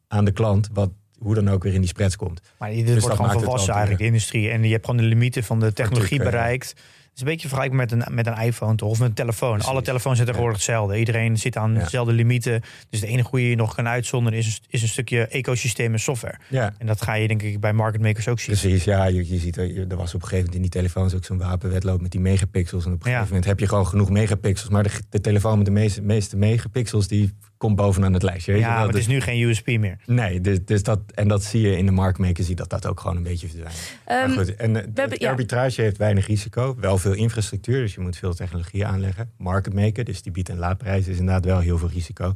[0.08, 2.40] aan de klant, wat hoe dan ook weer in die spreads komt.
[2.58, 4.48] Maar dit Dus wordt gewoon volwassen eigenlijk, de industrie.
[4.50, 6.74] En je hebt gewoon de limieten van de technologie eh, bereikt.
[7.18, 8.88] Is een beetje vergelijkbaar met een, met een iPhone toch?
[8.90, 9.50] of met een telefoon.
[9.52, 9.68] Precies.
[9.68, 10.98] Alle telefoons zijn tegenwoordig hetzelfde.
[10.98, 12.62] Iedereen zit aan dezelfde limieten.
[12.90, 15.92] Dus de enige hoe je je nog kan uitzonderen is, een- is een stukje ecosysteem
[15.92, 16.38] en software.
[16.48, 18.56] Ja, En dat ga je denk ik bij market makers ook zien.
[18.58, 18.84] precies.
[18.84, 21.14] Ja, je, je ziet, er, je- er was op een gegeven moment in die telefoons
[21.14, 22.84] ook zo'n wapenwetloop met die megapixels.
[22.84, 24.70] En op een gegeven moment heb je gewoon genoeg megapixels.
[24.70, 28.52] Maar de, de telefoon met de meeste, meeste megapixels, die komt bovenaan het lijstje.
[28.52, 28.84] Weet je Ja, wel?
[28.84, 29.98] maar het is nu geen USP meer.
[30.06, 33.00] Nee, dus, dus dat, en dat zie je in de marktmaker, zie dat dat ook
[33.00, 33.92] gewoon een beetje verdwijnt.
[34.04, 35.30] Ehm, maar goed, en eh, de hebben- ja.
[35.30, 39.30] arbitrage heeft weinig risico, wel veel infrastructuur, dus je moet veel technologie aanleggen.
[39.36, 42.34] Marketmaker, dus die biedt een laadprijs, is inderdaad wel heel veel risico.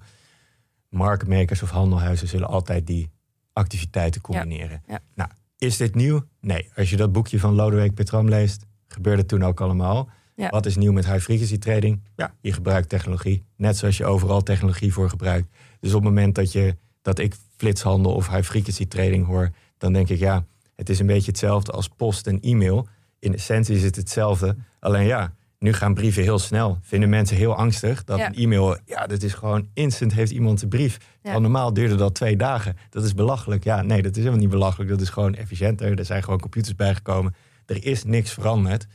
[0.88, 3.10] Marketmakers of handelhuizen zullen altijd die
[3.52, 4.82] activiteiten combineren.
[4.86, 4.98] Ja.
[5.14, 6.24] Nou, is dit nieuw?
[6.40, 6.70] Nee.
[6.76, 10.08] Als je dat boekje van Lodewijk Petram leest, gebeurde het toen ook allemaal.
[10.34, 10.48] Ja.
[10.48, 12.00] Wat is nieuw met high frequency trading?
[12.16, 13.44] Ja, je gebruikt technologie.
[13.56, 15.48] Net zoals je overal technologie voor gebruikt.
[15.80, 19.92] Dus op het moment dat, je, dat ik flitshandel of high frequency trading hoor, dan
[19.92, 20.44] denk ik ja,
[20.76, 22.86] het is een beetje hetzelfde als post en e-mail.
[23.18, 24.56] In essentie is het hetzelfde.
[24.80, 26.78] Alleen ja, nu gaan brieven heel snel.
[26.80, 28.26] Vinden mensen heel angstig dat Ja.
[28.26, 30.98] een e-mail, ja, dat is gewoon instant heeft iemand de brief.
[31.20, 32.76] Terwijl normaal duurde dat twee dagen.
[32.90, 33.64] Dat is belachelijk.
[33.64, 34.90] Ja, nee, dat is helemaal niet belachelijk.
[34.90, 35.98] Dat is gewoon efficiënter.
[35.98, 37.34] Er zijn gewoon computers bijgekomen.
[37.66, 38.86] Er is niks veranderd.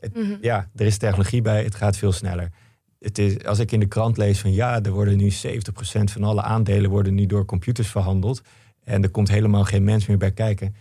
[0.00, 0.36] Het- Mhm.
[0.40, 1.62] Ja, er is technologie bij.
[1.64, 2.50] Het gaat veel sneller.
[2.98, 6.22] Het is, als ik in de krant lees van ja, er worden nu 70% van
[6.24, 8.40] alle aandelen worden nu door computers verhandeld.
[8.84, 10.74] En er komt helemaal geen mens meer bij kijken.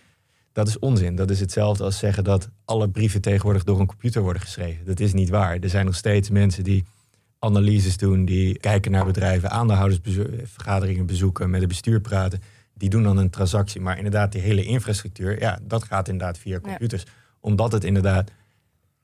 [0.52, 1.16] Dat is onzin.
[1.16, 4.86] Dat is hetzelfde als zeggen dat alle brieven tegenwoordig door een computer worden geschreven.
[4.86, 5.58] Dat is niet waar.
[5.60, 6.84] Er zijn nog steeds mensen die
[7.40, 12.42] analyses doen, die kijken naar bedrijven, aandeelhoudersvergaderingen bezoeken, met het bestuur praten.
[12.74, 13.82] Die doen dan een transactie.
[13.82, 17.04] Maar inderdaad, die hele infrastructuur, ja, dat gaat inderdaad via computers.
[17.40, 18.32] Omdat het inderdaad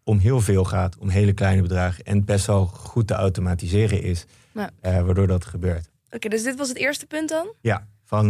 [0.03, 2.03] om heel veel gaat, om hele kleine bedragen.
[2.05, 4.69] En best wel goed te automatiseren is, Ja.
[4.79, 5.89] eh, waardoor dat gebeurt.
[6.11, 7.53] Oké, dus dit was het eerste punt dan?
[7.61, 8.25] Ja, van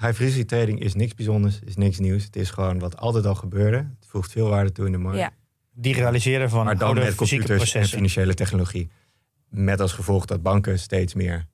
[0.00, 2.24] high frequency trading is niks bijzonders, is niks nieuws.
[2.24, 3.76] Het is gewoon wat altijd al gebeurde.
[3.76, 5.18] Het voegt veel waarde toe in de markt.
[5.18, 5.30] Ja.
[5.72, 8.90] Digitaliseren van maar dan oude met computers en financiële technologie.
[9.48, 11.46] Met als gevolg dat banken steeds meer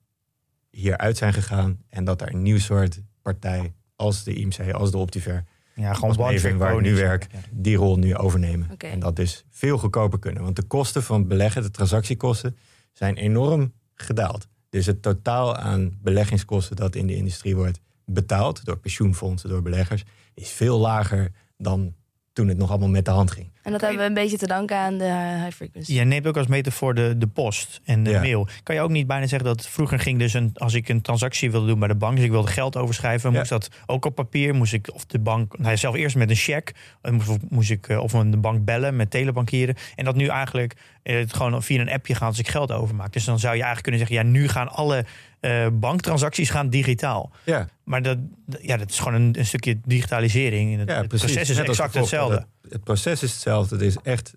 [0.69, 1.77] hieruit zijn gegaan.
[1.89, 5.43] En dat er een nieuw soort partij als de IMC, als de Optiver,
[5.77, 7.39] Ja, gewoon als one trick waar ik nu werk, Ja.
[7.51, 8.77] die rol nu overnemen.
[8.77, 10.43] En dat dus veel goedkoper kunnen.
[10.43, 12.57] Want de kosten van beleggen, de transactiekosten,
[12.93, 14.47] zijn enorm gedaald.
[14.69, 20.03] Dus het totaal aan beleggingskosten dat in de industrie wordt betaald door pensioenfondsen, door beleggers,
[20.33, 21.93] is veel lager dan
[22.33, 23.49] toen het nog allemaal met de hand ging.
[23.67, 25.93] En dat hebben we een beetje te danken aan de high frequency.
[25.93, 28.19] Je neemt ook als metafoor de, de post en de Ja.
[28.21, 28.47] mail.
[28.63, 31.51] Kan je ook niet bijna zeggen dat vroeger ging dus een, als ik een transactie
[31.51, 33.37] wilde doen bij de bank, dus ik wilde geld overschrijven, Ja.
[33.37, 36.35] moest dat ook op papier, moest ik of de bank, nou, zelf eerst met een
[36.35, 39.75] cheque, en moest, moest ik eh, of een de bank bellen met telebankieren.
[39.95, 43.13] En dat nu eigenlijk eh, het gewoon via een appje gaat als ik geld overmaak.
[43.13, 45.05] Dus dan zou je eigenlijk kunnen zeggen, ja, nu gaan alle
[45.39, 47.31] eh, banktransacties gaan digitaal.
[47.43, 48.17] Ja, Maar dat,
[48.61, 50.73] ja, dat is gewoon een, een stukje digitalisering.
[50.73, 52.45] En het, ja het proces is exact hetzelfde.
[52.69, 53.75] Het, proces is hetzelfde.
[53.75, 54.33] Het is echt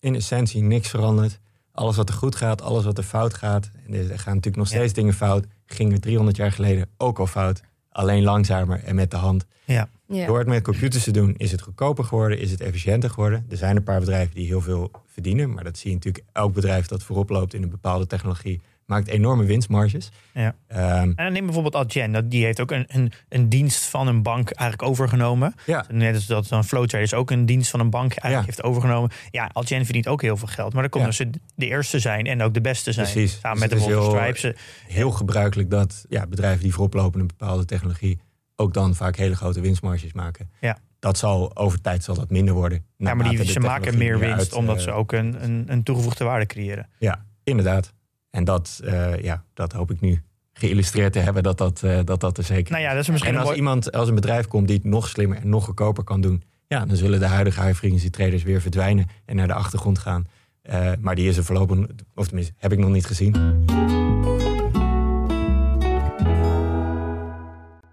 [0.00, 1.40] in essentie niks veranderd.
[1.72, 3.70] Alles wat er goed gaat, alles wat er fout gaat.
[3.86, 4.76] En er gaan natuurlijk nog Ja.
[4.76, 5.46] steeds dingen fout.
[5.66, 7.60] Gingen 300 jaar geleden ook al fout.
[7.88, 9.44] Alleen langzamer en met de hand.
[9.64, 9.88] Ja.
[10.06, 10.26] Ja.
[10.26, 13.46] Door het met computers te doen, is het goedkoper geworden, is het efficiënter geworden.
[13.48, 16.24] Er zijn een paar bedrijven die heel veel verdienen, maar dat zie je natuurlijk.
[16.32, 20.08] Elk bedrijf dat voorop loopt in een bepaalde technologie maakt enorme winstmarges.
[20.34, 20.54] Ja.
[20.66, 22.28] Ehm, En dan neem bijvoorbeeld Adyen.
[22.28, 25.54] Die heeft ook een, een, een dienst van een bank eigenlijk overgenomen.
[25.66, 28.44] ja, Net als dat dan Flowtraders ook een dienst van een bank eigenlijk Ja.
[28.44, 29.10] heeft overgenomen.
[29.30, 30.72] Ja, Adyen verdient ook heel veel geld.
[30.72, 33.10] Maar dan komt ze de eerste zijn en ook de beste zijn.
[33.12, 33.38] Precies.
[33.40, 34.56] Samen Dus met het is bijvoorbeeld heel- Stripe.
[34.86, 38.20] Ze- heel gebruikelijk dat ja, bedrijven die voorop lopen in een bepaalde technologie
[38.56, 40.50] ook dan vaak hele grote winstmarges maken.
[40.60, 40.78] Ja.
[40.98, 42.84] Dat zal over tijd zal dat minder worden.
[42.96, 45.64] Ja, maar die, de ze maken meer winst uit, omdat eh, ze ook een, een,
[45.66, 46.88] een toegevoegde waarde creëren.
[46.98, 47.92] Ja, inderdaad.
[48.34, 52.20] En dat, eh, ja, dat hoop ik nu geïllustreerd te hebben dat dat, eh, dat,
[52.20, 53.58] dat er zeker Nou ja, dat is misschien En als mooi...
[53.58, 56.84] iemand, als een bedrijf komt die het nog slimmer en nog goedkoper kan doen, ja,
[56.84, 60.26] dan zullen de huidige high frequency traders weer verdwijnen en naar de achtergrond gaan.
[60.62, 61.78] Eh, maar die is er voorlopig,
[62.14, 63.64] of tenminste, heb ik nog niet gezien.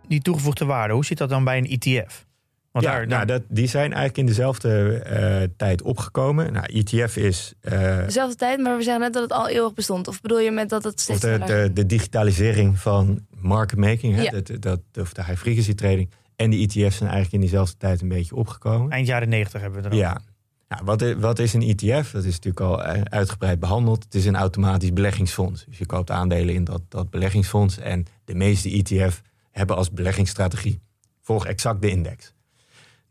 [0.08, 2.26] Die toegevoegde waarde, hoe zit dat dan bij een ETF?
[2.72, 6.54] Want ja, daar, nou, dat, die zijn eigenlijk in dezelfde eh, tijd opgekomen.
[6.54, 10.08] Nou, ETF is eh, Dezelfde tijd, maar we zeggen net dat het al eeuwig bestond.
[10.08, 14.22] Of bedoel je met dat het of steeds de, de, digitalisering van market making, hè,
[14.22, 14.32] Ja.
[14.32, 16.10] dat, dat, of de high frequency trading.
[16.36, 18.92] En de ETF's zijn eigenlijk in diezelfde tijd een beetje opgekomen.
[18.92, 20.22] eind jaren negentig hebben we er Ja.
[20.68, 22.12] Nou, wat, wat is een ETF?
[22.12, 24.04] Dat is natuurlijk al eh, uitgebreid behandeld.
[24.04, 25.66] Het is een automatisch beleggingsfonds.
[25.66, 27.78] Dus je koopt aandelen in dat, dat beleggingsfonds.
[27.78, 30.82] En de meeste ETF hebben als beleggingsstrategie
[31.22, 32.34] volg exact de index.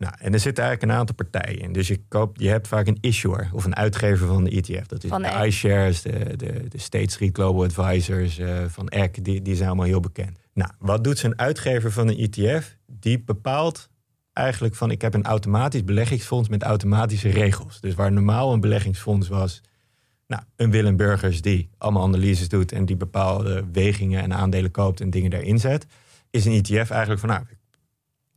[0.00, 1.72] Nou, en er zitten eigenlijk een aantal partijen in.
[1.72, 4.86] Dus je, koopt, je hebt vaak een issuer of een uitgever van de ETF.
[4.86, 9.24] Dat is Van de iShares, de, de, de State Street Global Advisors eh, van ECK.
[9.24, 10.38] Die, die zijn allemaal heel bekend.
[10.52, 12.76] Nou, wat doet zo'n uitgever van een ETF?
[12.86, 13.90] Die bepaalt
[14.32, 17.80] eigenlijk van ik heb een automatisch beleggingsfonds met automatische regels.
[17.80, 19.60] Dus waar normaal een beleggingsfonds was,
[20.26, 25.00] nou, een Willem Burgers die allemaal analyses doet en die bepaalde wegingen en aandelen koopt
[25.00, 25.86] en dingen daarin zet,
[26.30, 27.42] is een ETF eigenlijk van nou,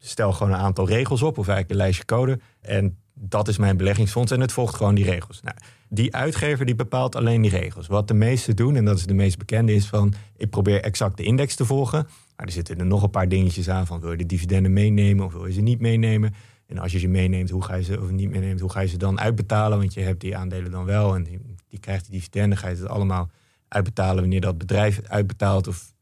[0.05, 3.77] stel gewoon een aantal regels op of eigenlijk een lijstje code en dat is mijn
[3.77, 5.41] beleggingsfonds en het volgt gewoon die regels.
[5.41, 5.55] Nou,
[5.89, 7.87] die uitgever die bepaalt alleen die regels.
[7.87, 11.17] Wat de meesten doen, en dat is de meest bekende, is van ik probeer exact
[11.17, 12.07] de index te volgen.
[12.35, 15.25] Maar er zitten er nog een paar dingetjes aan van wil je de dividenden meenemen
[15.25, 16.33] of wil je ze niet meenemen.
[16.67, 18.87] En als je ze meeneemt, hoe ga je ze of niet meeneemt, hoe ga je
[18.87, 19.77] ze dan uitbetalen?
[19.77, 21.39] Want je hebt die aandelen dan wel en die,
[21.69, 23.29] die krijgt die dividenden, ga je het allemaal
[23.67, 25.67] uitbetalen wanneer dat bedrijf uitbetaalt.
[25.67, 25.93] Of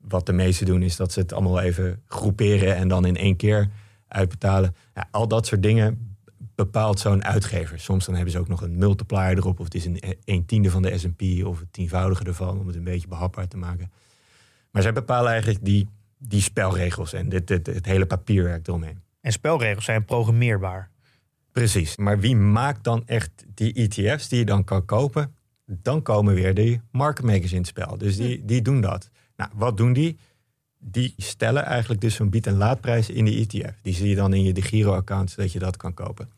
[0.00, 3.36] wat de meesten doen, is dat ze het allemaal even groeperen en dan in één
[3.36, 3.68] keer
[4.08, 4.74] uitbetalen.
[4.94, 6.16] Ja, al dat soort dingen
[6.54, 7.80] bepaalt zo'n uitgever.
[7.80, 10.70] Soms dan hebben ze ook nog een multiplier erop, of het is een, een tiende
[10.70, 13.90] van de S&P of het tienvoudige ervan, om het een beetje behapbaar te maken.
[14.70, 19.00] Maar zij bepalen eigenlijk die, die spelregels en dit, dit, het hele papierwerk eromheen.
[19.20, 20.90] En spelregels zijn programmeerbaar.
[21.52, 21.96] Precies.
[21.96, 25.34] Maar wie maakt dan echt die ETF's die je dan kan kopen?
[25.66, 27.98] Dan komen weer die market makers in het spel.
[27.98, 29.10] Dus die, die doen dat.
[29.40, 30.18] Nou, wat doen die?
[30.78, 33.74] Die stellen eigenlijk dus zo'n bied- en laadprijs in die ETF.
[33.82, 36.30] Die zie je dan in je de Giro-account, zodat je dat kan kopen.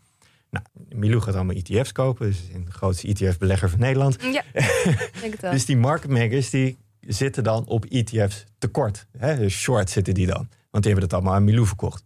[0.50, 2.26] Nou, Milou gaat allemaal ETF's kopen.
[2.26, 4.16] Dus de grootste ETF-belegger van Nederland.
[4.22, 4.42] Ja,
[5.20, 5.52] denk het wel.
[5.52, 9.06] Dus die market makers die zitten dan op ETF's tekort.
[9.18, 9.36] Hè?
[9.36, 10.48] Dus short zitten die dan.
[10.70, 12.04] Want die hebben dat allemaal aan Milou verkocht.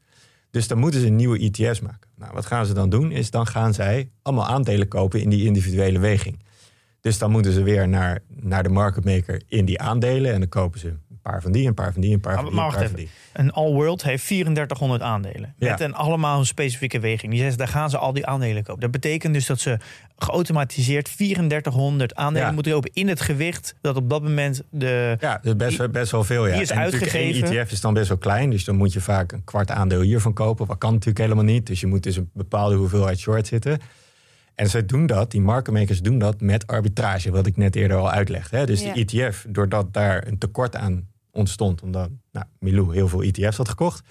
[0.51, 2.09] Dus dan moeten ze nieuwe ETF's maken.
[2.15, 3.13] Nou, wat gaan ze dan doen?
[3.13, 6.39] Is dan gaan zij allemaal aandelen kopen in die individuele weging.
[7.07, 10.33] Dus dan moeten ze weer naar, naar de market maker in die aandelen.
[10.33, 12.43] En dan kopen ze een paar van die, een paar van die, een paar Maar-
[12.43, 13.11] van die, maar een paar wacht van die.
[13.33, 15.55] Een All World heeft 3400 aandelen.
[15.59, 15.71] Ja.
[15.71, 17.31] Met een allemaal een specifieke weging.
[17.33, 18.81] Die zeggen, daar gaan ze al die aandelen kopen.
[18.81, 19.79] Dat betekent dus dat ze
[20.17, 22.55] geautomatiseerd 3400 aandelen Ja.
[22.55, 25.17] moeten kopen in het gewicht dat op dat moment de...
[25.21, 26.47] Ja, dus best, best wel veel.
[26.47, 26.53] Ja.
[26.53, 27.49] Die is en uitgegeven.
[27.49, 28.51] één ETF is dan best wel klein.
[28.51, 30.67] Dus dan moet je vaak een kwart aandeel hiervan kopen.
[30.67, 31.67] Wat kan natuurlijk helemaal niet.
[31.67, 33.79] Dus je moet dus een bepaalde hoeveelheid short zitten.
[34.57, 37.31] En zij doen dat, die market makers doen dat met arbitrage.
[37.31, 38.57] Wat ik net eerder al uitlegde.
[38.57, 38.67] Hè?
[38.67, 38.93] Dus Ja.
[38.93, 41.83] de ETF, doordat daar een tekort aan ontstond.
[41.83, 44.09] Omdat nou, Milou heel veel ETF's had gekocht.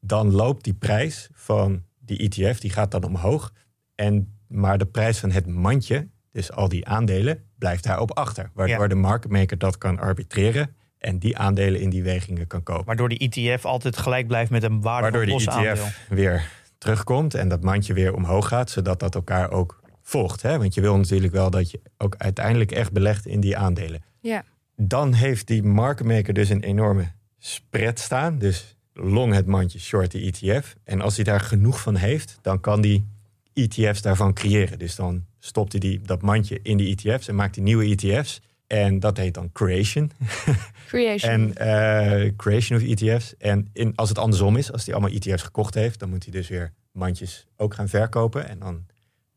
[0.00, 3.52] Dan loopt die prijs van die ETF, die gaat dan omhoog.
[3.94, 8.50] En, maar de prijs van het mandje, dus al die aandelen, blijft daarop achter.
[8.54, 8.88] Waardoor Ja.
[8.88, 10.74] de market maker dat kan arbitreren.
[10.98, 12.84] En die aandelen in die wegingen kan kopen.
[12.84, 16.16] Waardoor die ETF altijd gelijk blijft met een waarde Waardoor van die ETF aandeel.
[16.16, 16.50] weer
[16.86, 20.42] terugkomt en dat mandje weer omhoog gaat, zodat dat elkaar ook volgt.
[20.42, 20.58] Hè?
[20.58, 24.02] Want je wil natuurlijk wel dat je ook uiteindelijk echt belegt in die aandelen.
[24.20, 24.44] Ja.
[24.76, 28.38] Dan heeft die market maker dus een enorme spread staan.
[28.38, 30.76] Dus long het mandje, short de ETF.
[30.84, 33.06] En als hij daar genoeg van heeft, dan kan die
[33.52, 34.78] ETF's daarvan creëren.
[34.78, 38.40] Dus dan stopt hij die, dat mandje in die ETF's en maakt hij nieuwe ETF's.
[38.66, 40.10] En dat heet dan creation.
[40.86, 41.30] Creation.
[41.30, 43.34] En eh, creation of ETF's.
[43.38, 46.32] En in, als het andersom is, als hij allemaal ETF's gekocht heeft, dan moet hij
[46.32, 48.48] dus weer mandjes ook gaan verkopen.
[48.48, 48.86] En dan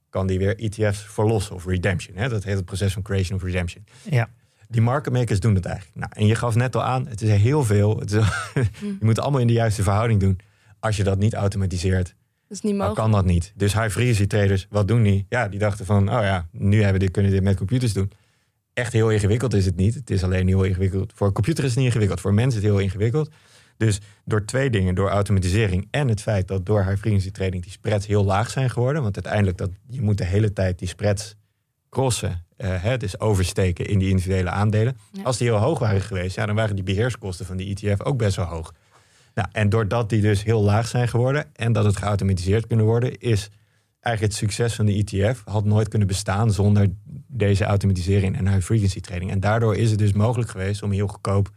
[0.10, 2.18] kan hij weer ETF's verlossen of redemption.
[2.18, 2.30] Hè?
[2.30, 3.86] Dat heet het proces van creation of redemption.
[4.10, 4.30] Ja.
[4.68, 5.96] Die market makers doen dat eigenlijk.
[5.96, 8.00] Nou, en je gaf net al aan, het is heel veel.
[8.00, 8.26] Het is,
[8.80, 10.40] je moet het allemaal in de juiste verhouding doen.
[10.80, 12.16] Als je dat niet automatiseert,
[12.48, 13.02] dat is niet dan mogelijk.
[13.02, 13.54] kan dat niet.
[13.56, 15.26] Dus high frequency traders, wat doen die?
[15.30, 17.94] Ja, die dachten van, oh ja, nu hebben we dit, kunnen we dit met computers
[17.94, 18.12] doen.
[18.80, 19.96] Echt heel ingewikkeld is het niet.
[19.96, 21.12] Het is alleen heel ingewikkeld.
[21.16, 22.22] Voor een computer is het niet ingewikkeld.
[22.22, 23.30] Voor mensen is het heel ingewikkeld.
[23.78, 28.08] Dus door twee dingen, door automatisering en het feit dat door frequency trading die spreads
[28.08, 29.02] heel laag zijn geworden.
[29.02, 31.36] Want uiteindelijk dat je moet de hele tijd die spreads
[31.90, 34.98] crossen, eh, hè, dus oversteken in die individuele aandelen.
[35.12, 35.24] Ja.
[35.24, 38.18] Als die heel hoog waren geweest, ja, dan waren die beheerskosten van die ETF ook
[38.18, 38.74] best wel hoog.
[39.34, 43.18] Nou, en doordat die dus heel laag zijn geworden en dat het geautomatiseerd kunnen worden,
[43.18, 43.50] is
[44.02, 46.88] eigenlijk het succes van de ETF had nooit kunnen bestaan zonder
[47.28, 49.32] deze automatisering en high frequency trading.
[49.32, 51.50] En daardoor is het dus mogelijk geweest om heel goedkoop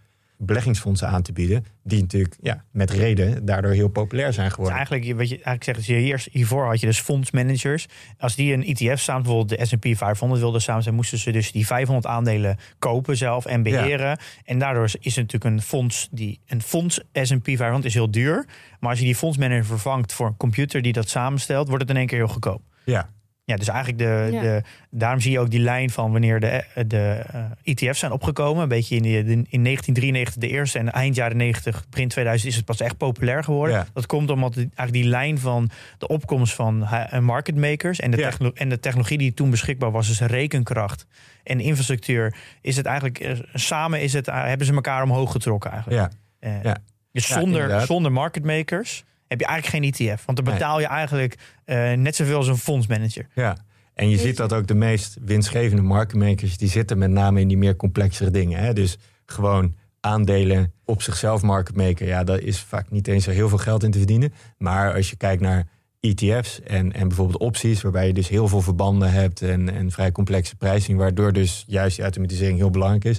[0.46, 1.64] beleggingsfondsen aan te bieden.
[1.84, 4.76] Die natuurlijk ja, met reden daardoor heel populair zijn Dus geworden.
[4.76, 7.86] eigenlijk, wat je eigenlijk zegt, je eerst, hiervoor had je dus fondsmanagers.
[8.18, 11.52] Als die een ETF samen, bijvoorbeeld de S&P 500 wilden samen zijn, moesten ze dus
[11.52, 14.18] die 500 aandelen kopen zelf en beheren.
[14.44, 18.46] En daardoor is het natuurlijk een fonds die een fonds S&P 500 is heel duur,
[18.80, 21.96] maar als je die fondsmanager vervangt voor een computer die dat samenstelt, wordt het in
[21.96, 22.62] één keer heel goedkoop.
[22.84, 23.10] Ja,
[23.44, 24.40] Ja, dus eigenlijk de, Ja.
[24.40, 28.62] de, daarom zie je ook die lijn van wanneer de, de eh, ETF's zijn opgekomen.
[28.62, 32.50] Een beetje in, die, de- in 1993 de eerste en eind jaren 90, begin 2000
[32.50, 33.76] is het pas echt populair geworden.
[33.76, 33.86] Ja.
[33.92, 38.10] Dat komt omdat die- eigenlijk die lijn van de opkomst van eh, market makers en
[38.10, 38.32] de, Ja.
[38.54, 41.06] en de technologie die toen beschikbaar was, dus rekenkracht
[41.44, 45.70] en infrastructuur, is het eigenlijk eh, samen is het, eh, hebben ze elkaar omhoog getrokken
[45.70, 46.00] eigenlijk.
[46.40, 46.48] ja.
[46.48, 46.76] Eh, Ja.
[47.12, 50.24] Dus zonder, zonder market makers heb je eigenlijk geen ETF.
[50.24, 53.26] Want dan betaal je eigenlijk eh, net zoveel als een fondsmanager.
[53.34, 53.56] Ja,
[53.94, 56.56] en je ziet dat ook de meest winstgevende marketmakers...
[56.56, 58.58] die zitten met name in die meer complexere dingen.
[58.58, 58.72] Hè?
[58.72, 62.06] Dus gewoon aandelen op zichzelf marketmaker...
[62.06, 64.32] ja, daar is vaak niet eens zo heel veel geld in te verdienen.
[64.58, 65.66] Maar als je kijkt naar
[66.00, 67.82] ETF's en, en bijvoorbeeld opties...
[67.82, 70.98] waarbij je dus heel veel verbanden hebt en, en vrij complexe prijzing...
[70.98, 73.18] waardoor dus juist die automatisering heel belangrijk is...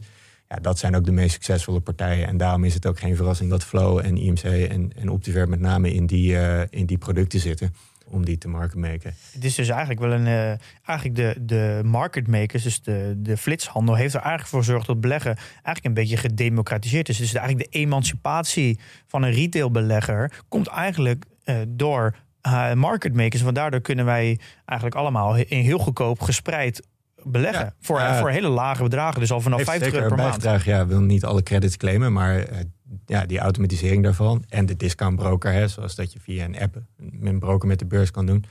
[0.61, 2.27] Dat zijn ook de meest succesvolle partijen.
[2.27, 5.49] En daarom is het ook geen verrassing dat Flow en IMC en, en Optiver...
[5.49, 7.73] met name in die, eh, in die producten zitten
[8.05, 9.15] om die te marketmaken.
[9.31, 10.27] Het is dus eigenlijk wel een.
[10.27, 14.87] eh, eigenlijk de, de market makers, dus de, de flitshandel, heeft er eigenlijk voor gezorgd
[14.87, 17.17] dat beleggen eigenlijk een beetje gedemocratiseerd is.
[17.17, 22.15] Dus eigenlijk de emancipatie van een retailbelegger komt eigenlijk eh, door
[22.73, 23.41] market makers.
[23.41, 26.81] Want daardoor kunnen wij eigenlijk allemaal in heel goedkoop gespreid
[27.25, 27.65] beleggen.
[27.65, 27.73] Ja.
[27.79, 28.19] Voor, Ja.
[28.19, 29.19] voor hele lage bedragen.
[29.19, 30.63] Dus al vanaf Heeft 50 zeker euro per maand.
[30.63, 32.59] Ja, wil niet alle credits claimen, maar eh,
[33.05, 36.75] ja, die automatisering daarvan en de discountbroker, hè, zoals dat je via een app
[37.21, 38.45] een broker met de beurs kan doen,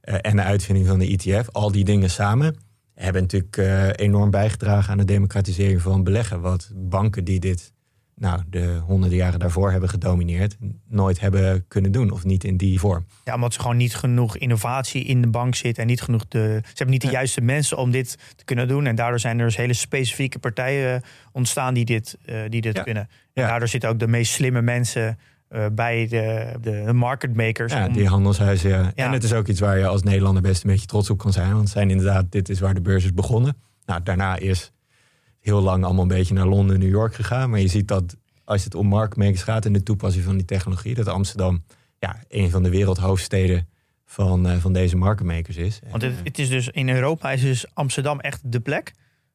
[0.00, 2.56] eh, en de uitvinding van de ETF, al die dingen samen
[2.94, 6.40] hebben natuurlijk eh, enorm bijgedragen aan de democratisering van beleggen.
[6.40, 7.72] Wat banken die dit
[8.18, 10.56] nou, de honderden jaren daarvoor hebben gedomineerd,
[10.88, 13.06] nooit hebben kunnen doen of niet in die vorm.
[13.24, 16.58] Ja, omdat ze gewoon niet genoeg innovatie in de bank zit en niet genoeg de.
[16.62, 17.12] Ze hebben niet de Ja.
[17.12, 18.86] juiste mensen om dit te kunnen doen.
[18.86, 21.02] En daardoor zijn er dus hele specifieke partijen
[21.32, 22.82] ontstaan die dit, eh, die dit Ja.
[22.82, 23.02] kunnen.
[23.34, 23.48] En Ja.
[23.48, 27.72] daardoor zitten ook de meest slimme mensen eh, bij de, de, market makers.
[27.72, 28.70] Ja, om- die handelshuizen.
[28.70, 28.92] Ja.
[28.94, 31.32] En het is ook iets waar je als Nederlander best een beetje trots op kan
[31.32, 31.52] zijn.
[31.54, 33.56] Want zijn inderdaad, dit is waar de beurs is begonnen.
[33.86, 34.72] Nou, daarna is
[35.48, 37.50] heel lang allemaal een beetje naar Londen, New York gegaan.
[37.50, 40.94] Maar je ziet dat als het om marktmakers gaat en de toepassing van die technologie,
[40.94, 41.64] dat Amsterdam
[41.98, 43.68] ja, een van de wereldhoofdsteden
[44.04, 45.78] van, eh, van deze marktmakers is.
[45.90, 48.92] Want het, het is dus in Europa is dus Amsterdam echt de plek.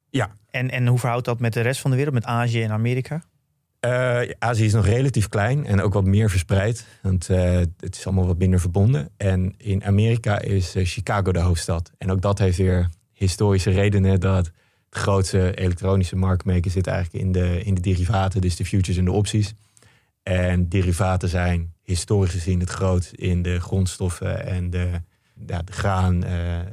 [0.09, 0.31] Ja.
[0.49, 3.23] En, en hoe verhoudt dat met de rest van de wereld, met Azië en Amerika?
[3.79, 6.85] Eh, Azië is nog relatief klein en ook wat meer verspreid.
[7.01, 9.09] Want eh, het is allemaal wat minder verbonden.
[9.17, 11.91] En in Amerika is Chicago de hoofdstad.
[11.97, 14.51] En ook dat heeft weer historische redenen dat
[14.93, 19.05] de grootste elektronische marktmaker zit eigenlijk in de, in de derivaten, dus de futures en
[19.05, 19.53] de opties.
[20.23, 24.89] En derivaten zijn historisch gezien het groot in de grondstoffen en de,
[25.47, 26.65] ja, de graan, eh, eh,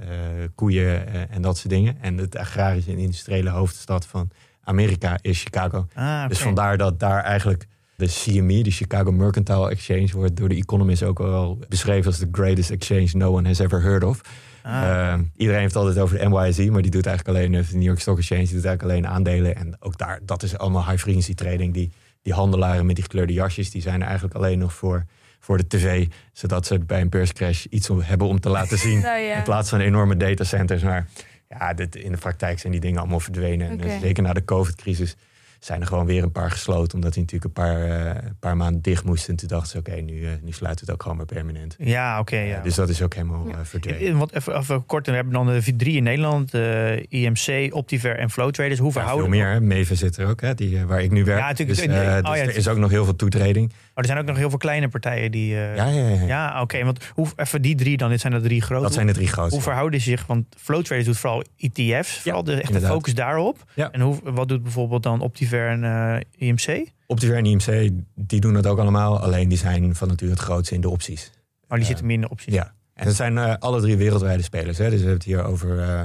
[0.55, 1.97] koeien eh, en dat soort dingen.
[2.01, 4.31] En het agrarische en industriële hoofdstad van
[4.63, 5.87] Amerika is Chicago.
[5.95, 10.55] Ah, Dus vandaar dat daar eigenlijk de CME, de Chicago Mercantile Exchange, wordt door de
[10.55, 14.21] Economist ook wel beschreven als the greatest exchange no one has ever heard of.
[14.63, 17.69] Ah, Eh, iedereen heeft het altijd over de NYSE, maar die doet eigenlijk alleen eh,
[17.69, 19.57] de New York Stock Exchange, die doet eigenlijk alleen aandelen.
[19.57, 21.75] En ook daar, dat is allemaal high frequency trading.
[21.75, 21.93] Die,
[22.23, 25.05] die handelaren met die gekleurde jasjes, die zijn er eigenlijk alleen nog voor,
[25.41, 29.01] voor de tv, zodat ze bij een beurscrash iets hebben om te laten zien.
[29.01, 29.37] Nou ja.
[29.37, 30.83] In plaats van enorme datacenters.
[30.83, 31.09] Maar
[31.49, 33.69] ja, dit, in de praktijk zijn die dingen allemaal verdwenen.
[33.69, 35.17] En eh, zeker na de COVID-crisis
[35.61, 36.95] zijn er gewoon weer een paar gesloten.
[36.95, 39.31] Omdat die natuurlijk een paar, eh, paar maanden dicht moesten.
[39.31, 41.75] En toen dachten ze, oké, nu, eh, nu sluiten we het ook gewoon maar permanent.
[41.79, 42.37] ja, oké.
[42.39, 42.57] ja.
[42.57, 44.19] Eh, dus dat is ook helemaal eh, verdwenen.
[44.19, 48.31] Want even, even kort, we hebben dan de drie in Nederland: eh, IMC, Optiver en
[48.31, 48.79] Flow Traders.
[48.79, 49.47] Hoe Ja, veel verhouden meer.
[49.49, 49.61] Hè?
[49.61, 50.55] Meven zit er ook, hè?
[50.55, 51.41] Die, waar ik nu werk.
[51.41, 51.79] Ja, natuurlijk.
[51.79, 53.69] Dus, eh, oh, dus ja, er is ook nog heel veel toetreding.
[53.69, 55.55] Maar er zijn ook nog heel veel kleine partijen die.
[55.55, 56.27] eh, Ja, ja, ja.
[56.27, 56.85] ja, oké.
[56.85, 58.09] want hoe, even die drie dan.
[58.11, 58.83] Dit zijn er drie grote.
[58.83, 59.55] Dat zijn de drie grootste.
[59.55, 60.27] Hoe verhouden ze zich?
[60.27, 62.19] Want Flow Traders doet vooral ETF's.
[62.21, 62.91] Vooral de echte inderdaad.
[62.93, 63.65] focus daarop.
[63.75, 63.91] Ja.
[63.91, 66.89] En hoe, wat doet bijvoorbeeld dan Optiver en eh, IMC?
[67.07, 69.21] Optiver en IMC, die doen het ook allemaal.
[69.21, 71.31] Alleen die zijn van nature het grootste in de opties.
[71.69, 71.87] Maar die Ja.
[71.87, 72.55] zitten meer in de opties.
[72.55, 74.79] Ja, en het zijn eh, alle drie wereldwijde spelers.
[74.79, 74.85] Hè?
[74.91, 76.05] Dus we hebben het hier over, eh,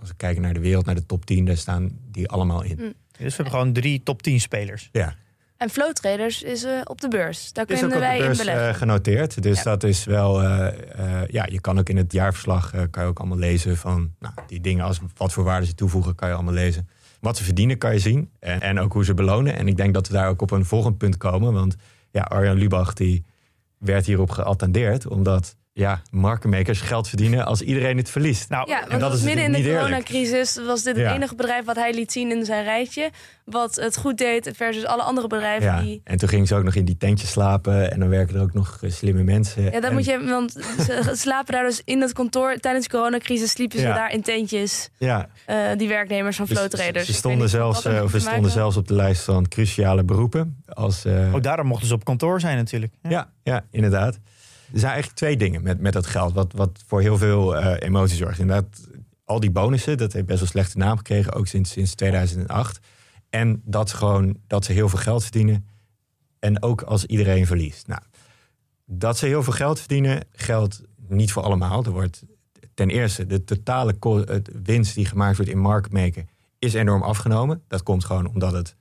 [0.00, 2.76] als we kijken naar de wereld, naar de top 10, daar staan die allemaal in.
[2.80, 2.92] Mm.
[3.18, 4.88] Dus we hebben gewoon drie top 10 spelers.
[4.92, 5.14] Ja,
[5.56, 7.52] En Flow Traders is eh, op de beurs.
[7.52, 8.68] Daar is kunnen op de wij in beurs beleggen.
[8.68, 9.42] eh, genoteerd.
[9.42, 9.62] Dus Ja.
[9.62, 10.66] dat is wel, eh,
[11.22, 14.14] eh, ja, je kan ook in het jaarverslag, eh, kan je ook allemaal lezen van
[14.18, 16.88] nou, die dingen, als wat voor waarde ze toevoegen, kan je allemaal lezen.
[17.20, 19.56] Wat ze verdienen kan je zien en, en ook hoe ze belonen.
[19.56, 21.52] En ik denk dat we daar ook op een volgend punt komen.
[21.52, 21.76] Want
[22.10, 23.24] ja, Arjan Lubach die
[23.78, 28.48] werd hierop geattendeerd, omdat ja, markenmakers geld verdienen als iedereen het verliest.
[28.48, 31.14] Nou, Ja, en dat is midden in de coronacrisis was dit het Ja.
[31.14, 33.10] enige bedrijf wat hij liet zien in zijn rijtje.
[33.44, 36.00] Wat het goed deed versus alle andere bedrijven Ja, die...
[36.04, 38.52] en toen ging ze ook nog in die tentjes slapen en dan werken er ook
[38.52, 39.62] nog eh, slimme mensen.
[39.62, 42.56] Ja, dat En- moet je, want ze slapen daar dus in het kantoor.
[42.56, 43.94] Tijdens de coronacrisis sliepen ze Ja.
[43.94, 44.88] daar in tentjes.
[44.96, 48.76] Ja, eh, die werknemers van dus ze stonden zelfs, dat eh, of te stonden zelfs
[48.76, 50.62] op de lijst van cruciale beroepen.
[50.68, 52.92] Als, eh, oh, daarom mochten ze op kantoor zijn natuurlijk.
[53.02, 53.10] Ja.
[53.10, 54.18] Ja, ja, inderdaad.
[54.72, 57.88] Er zijn eigenlijk twee dingen met, met dat geld, wat, wat voor heel veel eh
[57.88, 58.38] emotie zorgt.
[58.38, 58.88] Inderdaad,
[59.24, 62.80] al die bonussen, dat heeft best wel slechte naam gekregen, ook sinds, sinds 2008.
[63.30, 65.66] En dat, gewoon, dat ze heel veel geld verdienen.
[66.38, 67.86] En ook als iedereen verliest.
[67.86, 68.02] Nou,
[68.84, 71.84] dat ze heel veel geld verdienen, geldt niet voor allemaal.
[71.84, 72.22] Er wordt
[72.74, 73.96] ten eerste de totale
[74.62, 76.24] winst die gemaakt wordt in marketmaker
[76.58, 77.62] is enorm afgenomen.
[77.68, 78.76] Dat komt gewoon omdat het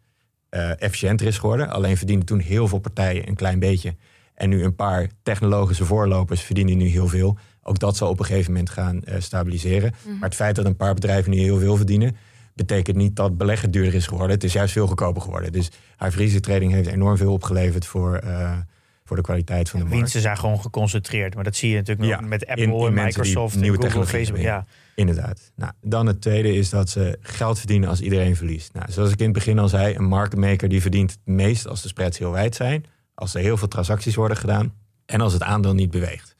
[0.49, 1.69] eh, efficiënter is geworden.
[1.69, 3.95] Alleen verdienen toen heel veel partijen een klein beetje.
[4.37, 7.37] En nu een paar technologische voorlopers verdienen nu heel veel.
[7.61, 9.93] Ook dat zal op een gegeven moment gaan eh, stabiliseren.
[10.05, 12.15] Maar het feit dat een paar bedrijven nu heel veel verdienen,
[12.53, 14.31] betekent niet dat beleggen duurder is geworden.
[14.35, 15.51] Het is juist veel goedkoper geworden.
[15.51, 15.65] Dus
[15.97, 18.57] high frequency trading heeft enorm veel opgeleverd voor, eh,
[19.05, 19.99] voor de kwaliteit van de markt.
[19.99, 21.35] Winsten zijn gewoon geconcentreerd.
[21.35, 23.89] Maar dat zie je natuurlijk Ja, met Apple in- en in Microsoft en nieuwe Google,
[23.91, 24.43] technologie Facebook.
[24.45, 24.65] Ja.
[24.95, 25.51] Inderdaad.
[25.55, 28.73] Nou, dan het tweede is dat ze geld verdienen als iedereen verliest.
[28.73, 31.81] Nou, zoals ik in het begin al zei, een marketmaker die verdient het meest als
[31.81, 32.85] de spreads heel wijd zijn,
[33.17, 34.73] als er heel veel transacties worden gedaan
[35.05, 36.35] en als het aandeel niet beweegt.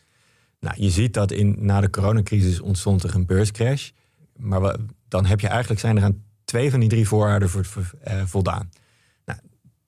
[0.59, 3.89] Nou, je ziet dat in, na de coronacrisis ontstond er een beurscrash.
[4.36, 4.75] Maar
[5.07, 8.21] dan heb je eigenlijk zijn er aan twee van die drie voorwaarden voor, voor, eh,
[8.25, 8.69] voldaan.
[9.25, 9.39] Nou,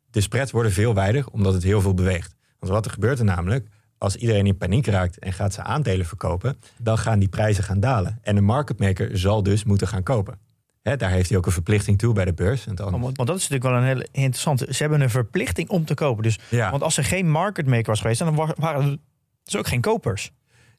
[0.10, 2.36] de spreads worden veel wijder omdat het heel veel beweegt.
[2.60, 3.68] Want wat er gebeurt er namelijk,
[3.98, 7.80] als iedereen in paniek raakt en gaat zijn aandelen verkopen, dan gaan die prijzen gaan
[7.80, 8.20] dalen.
[8.22, 10.40] En de marketmaker zal dus moeten gaan kopen.
[10.82, 12.68] Hè, daar heeft hij ook een verplichting toe bij de beurs.
[12.68, 14.74] En dan, Want, want dat is natuurlijk wel een heel interessante.
[14.74, 16.24] Ze hebben een verplichting om te kopen.
[16.24, 16.70] Dus, ja.
[16.72, 18.98] Want als er geen market maker was geweest, dan wa- waren er
[19.44, 20.32] dus ook geen kopers.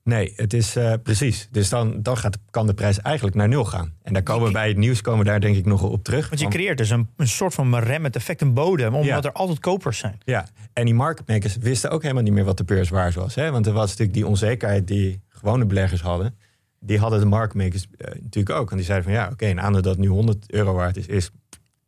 [0.04, 1.48] Nee, het is eh, precies.
[1.50, 3.92] Dus dan, dan gaat, kan de prijs eigenlijk naar nul gaan.
[4.02, 6.28] En daar komen we bij het nieuws komen we daar denk ik nog op terug.
[6.28, 9.28] Want je Want- creëert dus een, een soort van remmend effect, een bodem, omdat Ja.
[9.28, 10.18] er altijd kopers zijn.
[10.24, 13.34] Ja, en die marketmakers wisten ook helemaal niet meer wat de beurs waard was.
[13.34, 13.50] Hè?
[13.50, 16.36] Want er was natuurlijk die onzekerheid die gewone beleggers hadden.
[16.80, 18.70] Die hadden de marketmakers eh, natuurlijk ook.
[18.70, 21.30] En die zeiden van ja, oké, een aandeel dat nu 100 euro waard is, is,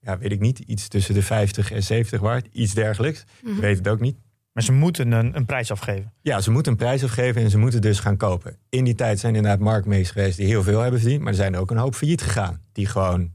[0.00, 2.48] ja, weet ik niet, iets tussen de 50 en 70 waard.
[2.52, 3.24] Iets dergelijks.
[3.42, 4.16] Ik weet het ook niet.
[4.52, 6.12] Maar ze moeten een, een prijs afgeven.
[6.20, 8.56] Ja, ze moeten een prijs afgeven en ze moeten dus gaan kopen.
[8.68, 11.20] In die tijd zijn inderdaad marktmakers geweest die heel veel hebben verdiend.
[11.22, 12.60] Maar er zijn ook een hoop failliet gegaan.
[12.72, 13.32] Die gewoon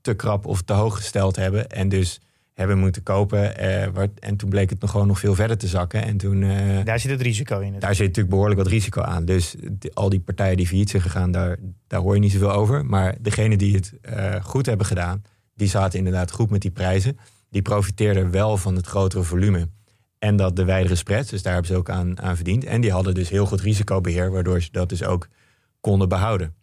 [0.00, 1.68] te krap of te hoog gesteld hebben.
[1.68, 2.20] En dus
[2.56, 3.58] hebben moeten kopen.
[3.58, 6.02] eh, en toen bleek het nog gewoon nog veel verder te zakken.
[6.02, 7.78] En toen, eh, Daar zit het risico in.
[7.78, 9.24] daar zit natuurlijk behoorlijk wat risico aan.
[9.24, 9.56] Dus
[9.92, 12.86] al die partijen die failliet zijn gegaan, daar, daar hoor je niet zoveel over.
[12.86, 15.22] Maar degenen die het eh, goed hebben gedaan,
[15.54, 17.18] die zaten inderdaad goed met die prijzen.
[17.50, 19.68] Die profiteerden wel van het grotere volume.
[20.18, 22.64] En dat de wijdere spreads, dus daar hebben ze ook aan, aan verdiend.
[22.64, 25.28] En die hadden dus heel goed risicobeheer, waardoor ze dat dus ook
[25.80, 26.54] konden behouden.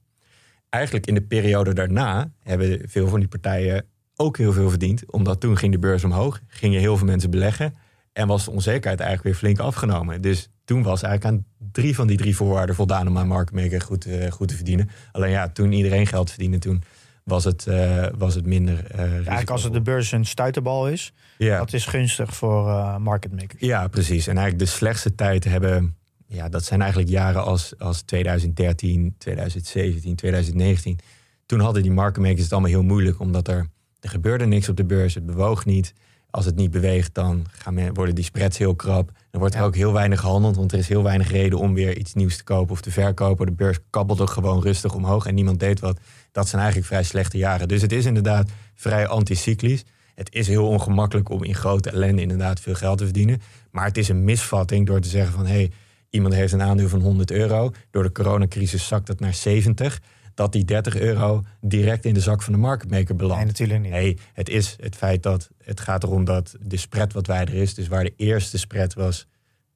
[0.70, 3.86] Eigenlijk in de periode daarna hebben veel van die partijen
[4.16, 5.12] ook heel veel verdiend.
[5.12, 7.76] Omdat toen ging de beurs omhoog, gingen heel veel mensen beleggen.
[8.14, 10.22] En was de onzekerheid eigenlijk weer flink afgenomen.
[10.22, 14.06] Dus toen was eigenlijk aan drie van die drie voorwaarden voldaan om aan marketmaker goed,
[14.06, 14.90] eh, goed te verdienen.
[15.12, 16.84] Alleen ja, toen iedereen geld verdiende, toen
[17.24, 21.14] was het, eh, was het minder eh Eigenlijk als het de beurs een stuiterbal is,
[21.38, 21.58] ja.
[21.58, 23.62] dat is gunstig voor eh market makers.
[23.62, 24.28] Ja, precies.
[24.28, 25.96] En eigenlijk de slechtste tijd hebben...
[26.28, 31.00] Ja, dat zijn eigenlijk jaren als, als 2013, 2017, 2019.
[31.46, 33.20] Toen hadden die marketmakers het allemaal heel moeilijk...
[33.20, 33.68] omdat er,
[34.04, 35.94] er gebeurde niks op de beurs, het bewoog niet.
[36.30, 39.12] Als het niet beweegt, dan gaan men, worden die spreads heel krap.
[39.32, 39.66] Dan wordt er Ja.
[39.68, 40.56] ook heel weinig gehandeld...
[40.56, 43.46] want er is heel weinig reden om weer iets nieuws te kopen of te verkopen.
[43.46, 46.00] De beurs kabbelde gewoon rustig omhoog en niemand deed wat.
[46.32, 47.68] Dat zijn eigenlijk vrij slechte jaren.
[47.68, 49.84] Dus het is inderdaad vrij anticyclisch.
[50.16, 53.42] Het is heel ongemakkelijk om in grote ellende inderdaad veel geld te verdienen.
[53.72, 55.46] Maar het is een misvatting door te zeggen van...
[55.46, 55.72] hé, hey,
[56.10, 57.72] iemand heeft een aandeel van 100 euro.
[57.92, 60.00] Door de coronacrisis zakt dat naar 70.
[60.34, 63.46] Dat die 30 euro direct in de zak van de marketmaker Nee, belandt.
[63.46, 63.92] natuurlijk niet.
[63.92, 67.74] Nee, het is het feit dat het gaat erom dat de spread wat wijder is.
[67.74, 69.28] Dus waar de eerste spread was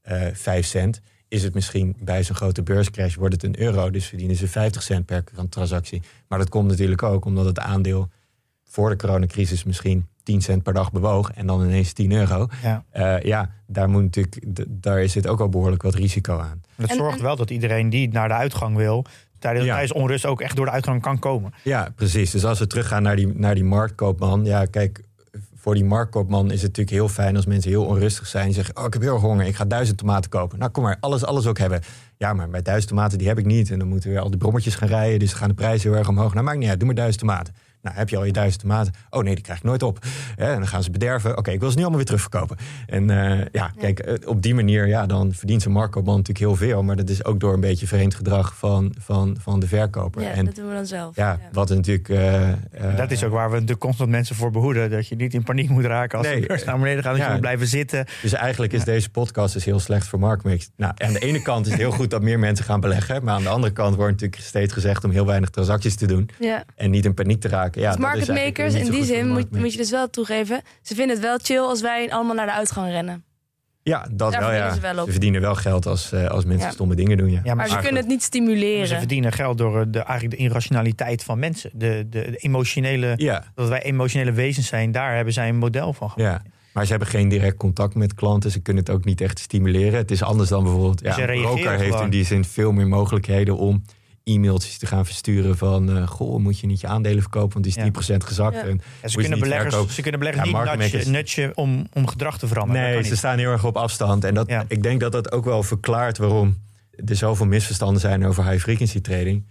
[0.01, 3.89] eh 5 cent, is het misschien bij zo'n grote beurscrash wordt het een euro.
[3.89, 6.01] Dus verdienen ze 50 cent per transactie.
[6.27, 8.09] Maar dat komt natuurlijk ook omdat het aandeel
[8.63, 12.47] voor de coronacrisis misschien 10 cent per dag bewoog en dan ineens 10 euro.
[12.63, 12.83] Ja.
[12.89, 16.61] Eh, ja, daar, moet natuurlijk, daar zit ook al behoorlijk wat risico aan.
[16.75, 19.05] Dat En- zorgt en- wel dat iedereen die naar de uitgang wil,
[19.39, 19.71] tijdens, Ja.
[19.71, 21.53] tijdens onrust ook echt door de uitgang kan komen.
[21.63, 22.31] Ja, precies.
[22.31, 24.45] Dus als we teruggaan naar die, naar die marktkoopman.
[24.45, 25.03] Ja, kijk,
[25.55, 28.53] voor die marktkoopman is het natuurlijk heel fijn als mensen heel onrustig zijn.
[28.53, 30.59] Zeggen, oh, ik heb heel erg honger, ik ga duizend tomaten kopen.
[30.59, 31.81] Nou, kom maar, alles, alles ook hebben.
[32.17, 33.71] Ja, maar bij duizend tomaten, die heb ik niet.
[33.71, 35.19] En dan moeten we weer al die brommetjes gaan rijden.
[35.19, 36.33] Dus gaan de prijzen heel erg omhoog.
[36.33, 37.53] Nou, maakt niet uit, doe maar duizend tomaten.
[37.81, 38.93] Nou, heb je al je duizend tomaten?
[39.09, 39.99] Oh nee, die krijg ik nooit op.
[40.35, 41.37] Hè, en dan gaan ze bederven.
[41.37, 42.57] Oké, ik wil ze nu allemaal weer terugverkopen.
[42.87, 46.55] En eh, ja, kijk, eh, op die manier, ja, dan verdient zo'n marktkoopman natuurlijk heel
[46.67, 46.83] veel.
[46.83, 50.21] Maar dat is ook door een beetje vreemd gedrag van, van, van de verkoper.
[50.21, 51.15] Ja, en dat doen we dan zelf.
[51.15, 52.09] ja, wat natuurlijk...
[52.09, 54.89] eh, eh, Dat is ook waar we de constant mensen voor behoeden.
[54.89, 57.11] Dat je niet in paniek moet raken als Nee, de beurs naar beneden gaat.
[57.11, 57.25] Dat ja.
[57.25, 58.05] je moet blijven zitten.
[58.21, 60.69] Dus eigenlijk is deze podcast dus heel slecht voor marktmakers.
[60.75, 63.23] Nou, aan de ene kant is het heel goed dat meer mensen gaan beleggen.
[63.23, 66.29] Maar aan de andere kant wordt natuurlijk steeds gezegd om heel weinig transacties te doen.
[66.39, 66.63] Ja.
[66.75, 67.66] En niet in paniek te raken.
[67.75, 70.61] Ja, eigenlijk marketmakers, in die zin moet, je dus wel toegeven.
[70.81, 73.23] Ze vinden het wel chill als wij allemaal naar de uitgang rennen.
[73.83, 74.73] Ja, dat Daar wel, ja.
[74.73, 76.73] ze wel verdienen wel geld als, eh, als mensen Ja.
[76.73, 77.31] stomme dingen doen.
[77.31, 77.41] Ja.
[77.43, 78.97] Ja, Maar ze Maar kunnen het niet Ze stimuleren.
[78.97, 81.69] verdienen geld door eh, de, eigenlijk de irrationaliteit van mensen.
[81.73, 85.93] De, de, de emotionele, Ja, dat wij emotionele wezens zijn, daar hebben zij een model
[85.93, 86.43] van gemaakt.
[86.43, 86.51] ja.
[86.73, 88.51] Maar ze hebben geen direct contact met klanten.
[88.51, 89.93] Ze kunnen het ook niet echt stimuleren.
[89.99, 91.01] Het is anders dan bijvoorbeeld...
[91.01, 92.03] Ja, Ze een reageren broker heeft gewoon.
[92.03, 93.83] in die zin veel meer mogelijkheden om
[94.27, 95.97] e-mailtjes te gaan versturen van...
[95.97, 98.13] eh, goh, moet je niet je aandelen verkopen, want die is Ja.
[98.15, 98.55] 10% gezakt.
[98.55, 98.61] Ja.
[98.63, 100.49] En ze, kunnen beleggers, ze kunnen beleggers
[100.91, 102.81] Ja, niet nudgen om, om gedrag te veranderen.
[102.81, 103.17] Nee, ze niet.
[103.17, 104.23] staan heel erg op afstand.
[104.23, 106.57] En dat, ik denk dat dat ook wel verklaart waarom
[107.05, 109.47] er zoveel misverstanden zijn over high frequency trading.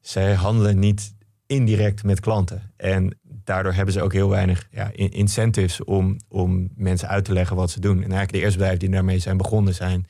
[0.00, 1.14] Zij handelen niet
[1.46, 2.72] indirect met klanten.
[2.76, 7.32] En daardoor hebben ze ook heel weinig ja, in- incentives om, om mensen uit te
[7.32, 7.94] leggen wat ze doen.
[7.96, 10.06] En eigenlijk de eerste bedrijven die daarmee zijn begonnen zijn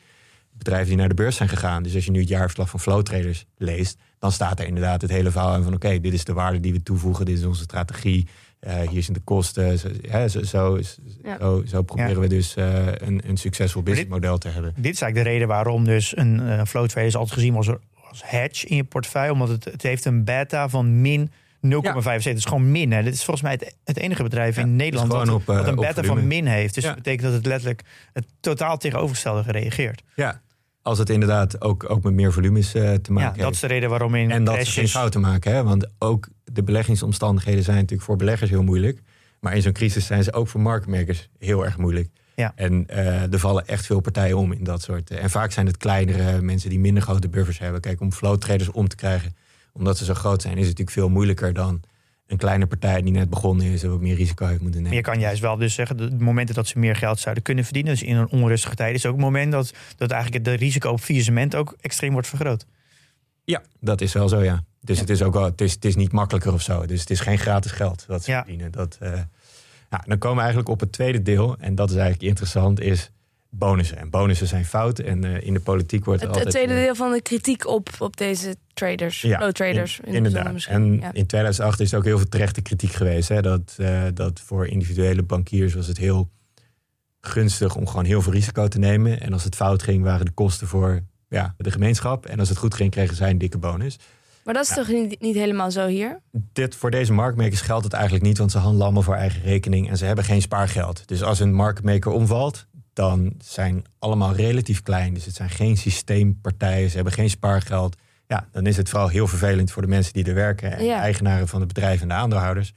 [0.52, 1.82] bedrijven die naar de beurs zijn gegaan.
[1.82, 5.10] Dus als je nu het jaarverslag van Flow Traders leest, dan staat er inderdaad het
[5.10, 7.62] hele verhaal in van oké, dit is de waarde die we toevoegen, dit is onze
[7.62, 8.28] strategie,
[8.60, 9.78] eh, hier zijn de kosten.
[9.78, 10.78] Zo, hè, zo, zo,
[11.22, 11.36] Ja.
[11.38, 14.72] zo, zo proberen we dus eh, een, een succesvol businessmodel te hebben.
[14.76, 17.68] Dit is eigenlijk de reden waarom dus een eh flow trader is altijd gezien als,
[18.08, 19.32] als hedge in je portefeuille.
[19.32, 21.30] Omdat het, het heeft een beta van min
[21.66, 21.70] 0,75.
[22.22, 22.92] Het is gewoon min.
[22.92, 23.02] Hè.
[23.02, 25.66] Dit is volgens mij het, het enige bedrijf Ja, in Nederland dat, op, eh, dat
[25.66, 26.74] een beta van min heeft.
[26.74, 26.88] Dus Ja.
[26.88, 30.02] dat betekent dat het letterlijk het totaal tegenovergestelde gereageerd.
[30.14, 30.40] Ja,
[30.82, 33.54] als het inderdaad ook, ook met meer volumes eh, te Ja, maken dat heeft.
[33.54, 35.52] is de reden waarom in En dat ze geen fouten maken.
[35.52, 35.62] Hè?
[35.62, 39.02] Want ook de beleggingsomstandigheden zijn natuurlijk voor beleggers heel moeilijk.
[39.40, 42.08] Maar in zo'n crisis zijn ze ook voor marktmakers heel erg moeilijk.
[42.34, 42.52] Ja.
[42.54, 45.10] En eh, er vallen echt veel partijen om in dat soort.
[45.10, 47.80] eh, en vaak zijn het kleinere mensen die minder grote buffers hebben.
[47.80, 49.36] Kijk, om flow traders om te krijgen,
[49.72, 51.80] omdat ze zo groot zijn, is het natuurlijk veel moeilijker dan
[52.30, 54.96] een kleine partij die net begonnen is wat meer risico heeft moeten nemen.
[54.96, 57.92] je kan juist wel dus zeggen, de momenten dat ze meer geld zouden kunnen verdienen,
[57.92, 61.00] dus in een onrustige tijd, is ook het moment dat, dat eigenlijk het risico op
[61.00, 62.66] faillissement ook extreem wordt vergroot.
[63.44, 64.64] Ja, dat is wel zo, ja.
[64.80, 65.00] Dus Ja.
[65.02, 66.86] het is ook wel, het is, het is niet makkelijker of zo.
[66.86, 68.38] Dus het is geen gratis geld dat ze Ja.
[68.38, 68.70] verdienen.
[68.72, 68.98] Dat,
[69.90, 71.56] ja, dan komen we eigenlijk op het tweede deel.
[71.58, 73.10] En dat is eigenlijk interessant, is
[73.50, 73.96] bonussen.
[73.98, 74.98] En bonussen zijn fout.
[74.98, 76.54] En eh, in de politiek wordt Het, het altijd...
[76.64, 79.98] tweede eh, deel van de kritiek op, op deze traders, Ja, traders.
[80.00, 80.64] in- in de inderdaad.
[80.68, 81.12] En Ja.
[81.12, 83.28] in 2008 is er ook heel veel terechte kritiek geweest.
[83.28, 86.30] Hè, dat, eh, dat voor individuele bankiers was het heel
[87.20, 89.20] gunstig om gewoon heel veel risico te nemen.
[89.20, 92.26] En als het fout ging, waren de kosten voor ja, de gemeenschap.
[92.26, 93.98] En als het goed ging, kregen zij een dikke bonus.
[94.44, 96.20] Maar dat is toch niet, niet helemaal zo hier?
[96.52, 99.88] dit, voor deze marktmakers geldt het eigenlijk niet, want ze handelen allemaal voor eigen rekening
[99.88, 101.08] en ze hebben geen spaargeld.
[101.08, 102.66] Dus als een marktmaker omvalt,
[103.00, 105.14] dan zijn allemaal relatief klein.
[105.14, 107.96] Dus het zijn geen systeempartijen, ze hebben geen spaargeld.
[108.26, 110.96] Ja, dan is het vooral heel vervelend voor de mensen die er werken en Ja.
[110.96, 112.74] de eigenaren van het bedrijf en de aandeelhouders.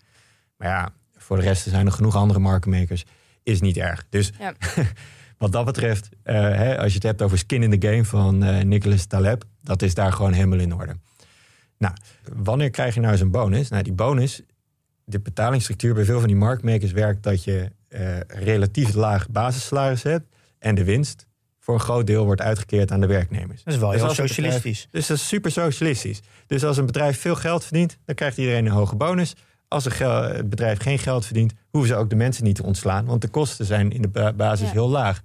[0.57, 3.05] Maar ja, voor de rest zijn er genoeg andere marktmakers.
[3.43, 4.05] Is niet erg.
[4.09, 4.53] Dus Ja.
[5.37, 8.43] wat dat betreft, eh, hè, als je het hebt over skin in the game van
[8.43, 10.95] eh Nicholas Taleb, dat is daar gewoon helemaal in orde.
[11.77, 11.93] Nou,
[12.33, 13.69] wanneer krijg je nou zo'n bonus?
[13.69, 14.41] Nou, die bonus,
[15.05, 20.25] de betalingsstructuur bij veel van die marktmakers werkt dat je eh, relatief laag basissalaris hebt
[20.59, 21.27] en de winst
[21.59, 23.63] voor een groot deel wordt uitgekeerd aan de werknemers.
[23.63, 24.87] Dat is wel Dus heel bedrijf- socialistisch.
[24.91, 26.21] Dus dat is super socialistisch.
[26.47, 29.35] Dus als een bedrijf veel geld verdient, dan krijgt iedereen een hoge bonus.
[29.67, 29.91] Als een
[30.35, 33.27] het bedrijf geen geld verdient, hoeven ze ook de mensen niet te ontslaan, want de
[33.27, 34.73] kosten zijn in de ba- basis Ja.
[34.73, 35.21] heel laag.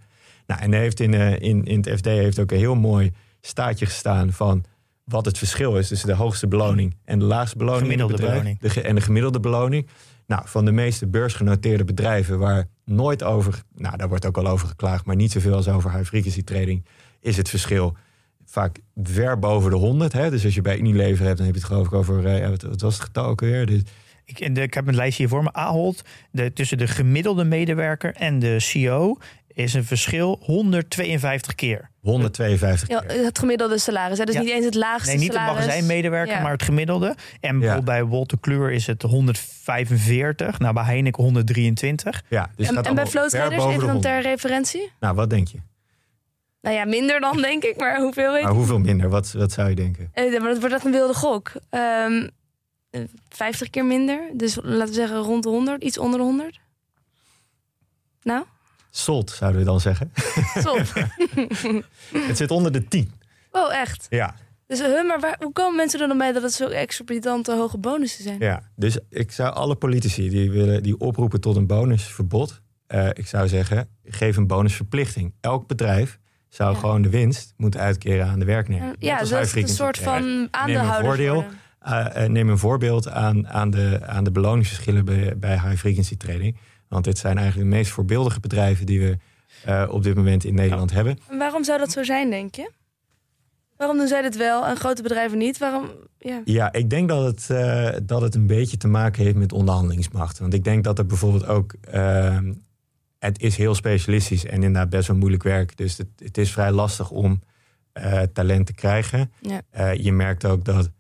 [0.47, 3.87] Nou, en heeft in, eh, in, in het FD heeft ook een heel mooi staatje
[3.87, 4.65] gestaan van
[5.05, 7.93] wat het verschil is tussen de hoogste beloning en de laagste beloning.
[7.93, 8.39] in het Gemiddelde bedrijf.
[8.43, 8.61] beloning.
[8.61, 9.87] De ge- en de gemiddelde beloning.
[10.29, 14.69] Nou, van de meeste beursgenoteerde bedrijven waar nooit over, nou daar wordt ook al over
[14.69, 16.85] geklaagd, maar niet zoveel als over high frequency trading,
[17.21, 17.97] is het verschil
[18.45, 20.13] vaak ver boven de 100.
[20.13, 20.31] Hè?
[20.31, 22.51] Dus als je bij Unilever hebt, dan heb je het geloof ik over, eh, ja,
[22.51, 23.67] wat, wat was het getal ook weer?
[23.67, 23.83] Dus,
[24.25, 25.53] Ik, ik heb een lijstje hier voor me.
[25.53, 29.19] Ahold, de, tussen de gemiddelde medewerker en de CEO
[29.59, 31.91] is een verschil 152 keer.
[32.01, 33.25] 152 Ja, keer.
[33.25, 34.19] het gemiddelde salaris.
[34.19, 34.25] Hè?
[34.25, 34.41] Dus Ja.
[34.41, 35.55] niet eens het laagste Nee, niet de salaris.
[35.55, 36.43] magazijnmedewerker, Ja.
[36.43, 37.15] maar het gemiddelde.
[37.41, 40.59] En bijvoorbeeld bij Walter Kluwer is het 145.
[40.59, 42.23] Nou, bij Heineken 123.
[42.29, 44.03] Ja, dus En, gaat en bij boven even de dan 100.
[44.03, 44.91] ter referentie?
[45.01, 45.59] Nou, wat denk je?
[46.61, 49.09] Nou ja, minder dan denk ik, maar hoeveel weet Maar hoeveel minder?
[49.09, 50.09] Wat, wat zou je denken?
[50.13, 51.53] Eh, maar dat wordt echt een wilde gok.
[51.71, 52.29] Ehm,
[52.91, 54.21] eh, 50 keer minder.
[54.35, 56.59] Dus laten we zeggen rond de 100, iets onder de 100.
[58.23, 58.45] Nou,
[58.99, 60.13] Sold, zouden we dan zeggen.
[60.63, 60.83] top.
[62.29, 63.13] het zit onder de 10.
[63.51, 64.07] oh, echt?
[64.11, 64.35] Ja.
[64.67, 67.79] Dus huh, maar waar, hoe komen mensen er dan bij dat het zo exorbitante hoge
[67.79, 68.39] bonussen zijn?
[68.39, 73.27] Ja, dus ik zou alle politici die willen die oproepen tot een bonusverbod, eh, ik
[73.27, 75.35] zou zeggen, geef een bonusverplichting.
[75.41, 76.19] Elk bedrijf
[76.49, 76.79] zou Ja.
[76.79, 78.95] gewoon de winst moeten uitkeren aan de werknemer.
[78.99, 80.49] Ja, dat is een soort van
[81.01, 81.47] worden.
[81.89, 86.17] Uh, uh, neem een voorbeeld aan, aan, de, aan de beloningsverschillen bij, bij high frequency
[86.17, 86.57] trading.
[86.89, 89.19] Want dit zijn eigenlijk de meest voorbeeldige bedrijven die we
[89.69, 91.19] uh, op dit moment in Nederland hebben.
[91.29, 92.71] En waarom zou dat zo zijn, denk je?
[93.77, 95.59] Waarom doen zij dit wel en grote bedrijven niet?
[95.59, 95.91] Waarom?
[96.19, 96.43] Ja.
[96.45, 100.39] Ja, ik denk dat het, uh, dat het een beetje te maken heeft met onderhandelingsmacht.
[100.39, 101.75] Want ik denk dat er bijvoorbeeld ook.
[101.95, 102.39] Uh,
[103.19, 105.77] het is heel specialistisch en inderdaad best wel moeilijk werk.
[105.77, 107.41] Dus het, het is vrij lastig om
[107.95, 109.33] uh, talent te krijgen.
[109.41, 109.91] Ja.
[109.91, 110.91] Je merkt ook dat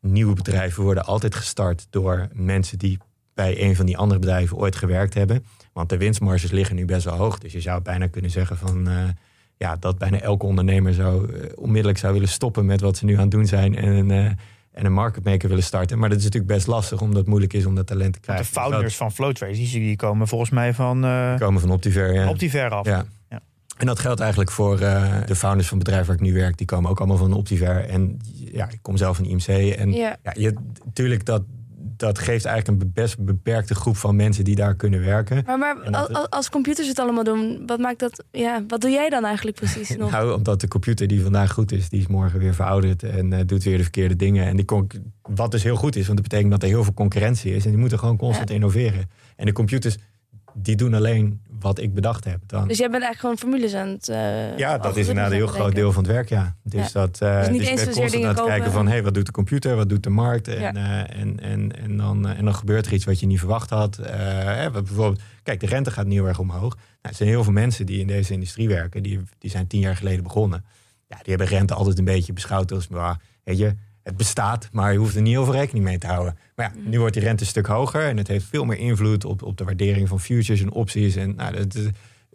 [0.00, 2.98] nieuwe bedrijven worden altijd gestart door mensen die
[3.36, 5.44] bij een van die andere bedrijven ooit gewerkt hebben.
[5.72, 7.38] Want de winstmarges liggen nu best wel hoog.
[7.38, 8.98] Dus je zou bijna kunnen zeggen van uh,
[9.56, 13.14] ja, dat bijna elke ondernemer zo uh, onmiddellijk zou willen stoppen met wat ze nu
[13.14, 15.98] aan het doen zijn en, uh, en een market maker willen starten.
[15.98, 18.44] Maar dat is natuurlijk best lastig omdat het moeilijk is om dat talent te krijgen.
[18.44, 21.70] De founders dus van Flow Traders, die, die komen volgens mij van, die komen van
[21.70, 22.14] Optiver.
[22.14, 22.28] Ja.
[22.28, 22.86] Optiver af.
[22.86, 23.04] Ja.
[23.28, 23.40] Ja.
[23.76, 26.56] En dat geldt eigenlijk voor uh, de founders van het bedrijf waar ik nu werk.
[26.56, 27.88] Die komen ook allemaal van Optiver.
[27.88, 28.20] En
[28.52, 29.46] ja, ik kom zelf van IMC.
[29.76, 30.16] En Ja.
[30.22, 31.42] ja, je, natuurlijk, dat,
[31.96, 35.42] dat geeft eigenlijk een best beperkte groep van mensen die daar kunnen werken.
[35.46, 38.24] Maar, maar dat- als, computers het allemaal doen, wat maakt dat?
[38.30, 40.10] Ja, wat doe jij dan eigenlijk precies nog?
[40.10, 43.40] Nou, omdat de computer die vandaag goed is, die is morgen weer verouderd en eh,
[43.46, 44.46] doet weer de verkeerde dingen.
[44.46, 44.64] En die
[45.22, 47.64] wat dus heel goed is, want dat betekent dat er heel veel concurrentie is.
[47.64, 49.10] En die moeten gewoon constant innoveren.
[49.36, 49.96] En de computers,
[50.54, 52.40] die doen alleen wat ik bedacht heb.
[52.46, 54.08] Dan, Dus jij bent eigenlijk gewoon formules aan het.
[54.08, 56.56] eh, ja, dat is inderdaad een heel groot deel van het werk, ja.
[56.62, 57.00] Dus, Ja.
[57.00, 58.86] dat, eh Dus niet dus eens constant aan het kijken van...
[58.86, 60.48] hé, hey, wat doet de computer, wat doet de markt?
[60.48, 60.74] En, Ja.
[60.74, 63.70] eh, en, en, en, dan, eh, en dan gebeurt er iets wat je niet verwacht
[63.70, 63.98] had.
[63.98, 66.74] Eh, bijvoorbeeld, kijk, de rente gaat nu heel erg omhoog.
[66.74, 69.02] Nou, er zijn heel veel mensen die in deze industrie werken...
[69.02, 70.64] die, die zijn tien jaar geleden begonnen.
[71.08, 72.88] Ja, die hebben rente altijd een beetje beschouwd als...
[72.88, 73.74] maar, weet je,
[74.06, 76.38] het bestaat, maar je hoeft er niet veel rekening mee te houden.
[76.56, 78.08] Maar ja, nu wordt die rente een stuk hoger...
[78.08, 81.16] en het heeft veel meer invloed op, op de waardering van futures en opties...
[81.16, 81.76] en nou, dat,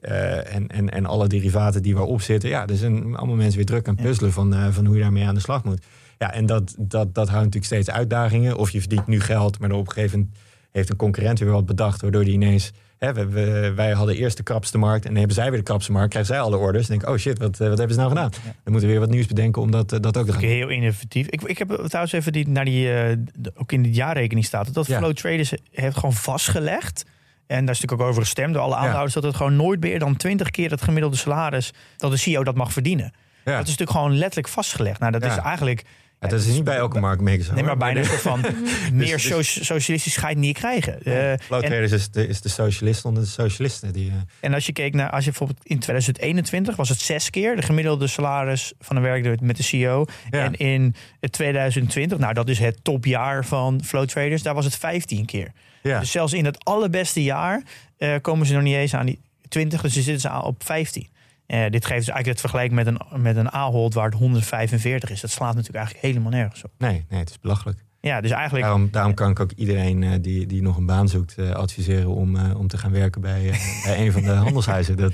[0.01, 2.49] eh, en, en, en alle derivaten die waarop zitten.
[2.49, 5.01] Ja, er zijn allemaal mensen weer druk aan het puzzelen van, eh, van hoe je
[5.01, 5.85] daarmee aan de slag moet.
[6.17, 8.57] Ja, en dat, dat, dat houdt natuurlijk steeds uitdagingen.
[8.57, 10.37] Of je verdient nu geld, maar op een gegeven moment
[10.71, 12.71] heeft een concurrent weer wat bedacht, waardoor die ineens.
[13.01, 15.65] Hè, we, we- wij hadden eerst de krapste markt en dan hebben zij weer de
[15.65, 16.09] krapste markt.
[16.09, 16.87] Krijgen zij alle orders.
[16.87, 18.29] Dan denk oh shit, wat, eh, wat hebben ze nou gedaan?
[18.43, 20.41] Dan moeten we weer wat nieuws bedenken om dat, eh, dat ook te gaan.
[20.41, 21.27] Heel innovatief.
[21.27, 23.17] Ik, ik heb trouwens even die, naar die, eh,
[23.55, 24.85] ook in de jaarrekening staat, dat.
[24.85, 27.03] Flow Traders heeft gewoon vastgelegd.
[27.47, 28.77] En daar is natuurlijk ook over gestemd door alle Ja.
[28.77, 32.43] aandeelhouders, dat het gewoon nooit meer dan 20 keer het gemiddelde salaris dat de CEO
[32.43, 33.05] dat mag verdienen.
[33.45, 33.51] Ja.
[33.51, 34.99] Dat is natuurlijk gewoon letterlijk vastgelegd.
[34.99, 35.29] Nou, dat Ja.
[35.31, 35.83] is eigenlijk.
[36.21, 37.53] Ja, dat is niet bij elke marktmaker zo.
[37.53, 38.41] Nee, maar bijna soort van
[38.93, 41.03] meer dus- so- socialistisch ga je niet krijgen.
[41.03, 43.93] Eh, Flow en- Traders is de, is de socialist onder de socialisten.
[43.93, 47.29] Die, eh, En als je keek naar, als je bijvoorbeeld in 2021 was het zes
[47.29, 50.05] keer de gemiddelde salaris van een werknemer met de CEO.
[50.31, 50.43] Ja.
[50.43, 50.95] En in
[51.29, 55.51] 2020, nou dat is het topjaar van Flow Traders, daar was het 15 keer.
[55.83, 55.99] ja.
[55.99, 57.63] Dus zelfs in het allerbeste jaar
[57.97, 60.63] eh, komen ze nog niet eens aan die 20, dus ze zitten ze aan op
[60.65, 61.07] 15.
[61.51, 65.09] Eh, dit geeft dus eigenlijk het vergelijk met een, met een Ahold waar het 145
[65.09, 65.21] is.
[65.21, 66.71] Dat slaat natuurlijk eigenlijk helemaal nergens op.
[66.77, 67.83] Nee, nee, het is belachelijk.
[67.99, 68.63] Ja, dus eigenlijk...
[68.63, 72.09] Daarom, daarom kan ik ook iedereen eh, die, die nog een baan zoekt eh, adviseren
[72.09, 73.51] om, om te gaan werken bij,
[73.85, 74.97] bij een van de handelshuizen.
[74.97, 75.13] Dat,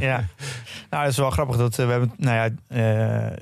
[0.00, 0.24] Ja,
[0.90, 1.56] nou, dat is wel grappig.
[1.56, 3.34] Dat, we hebben, nou ja,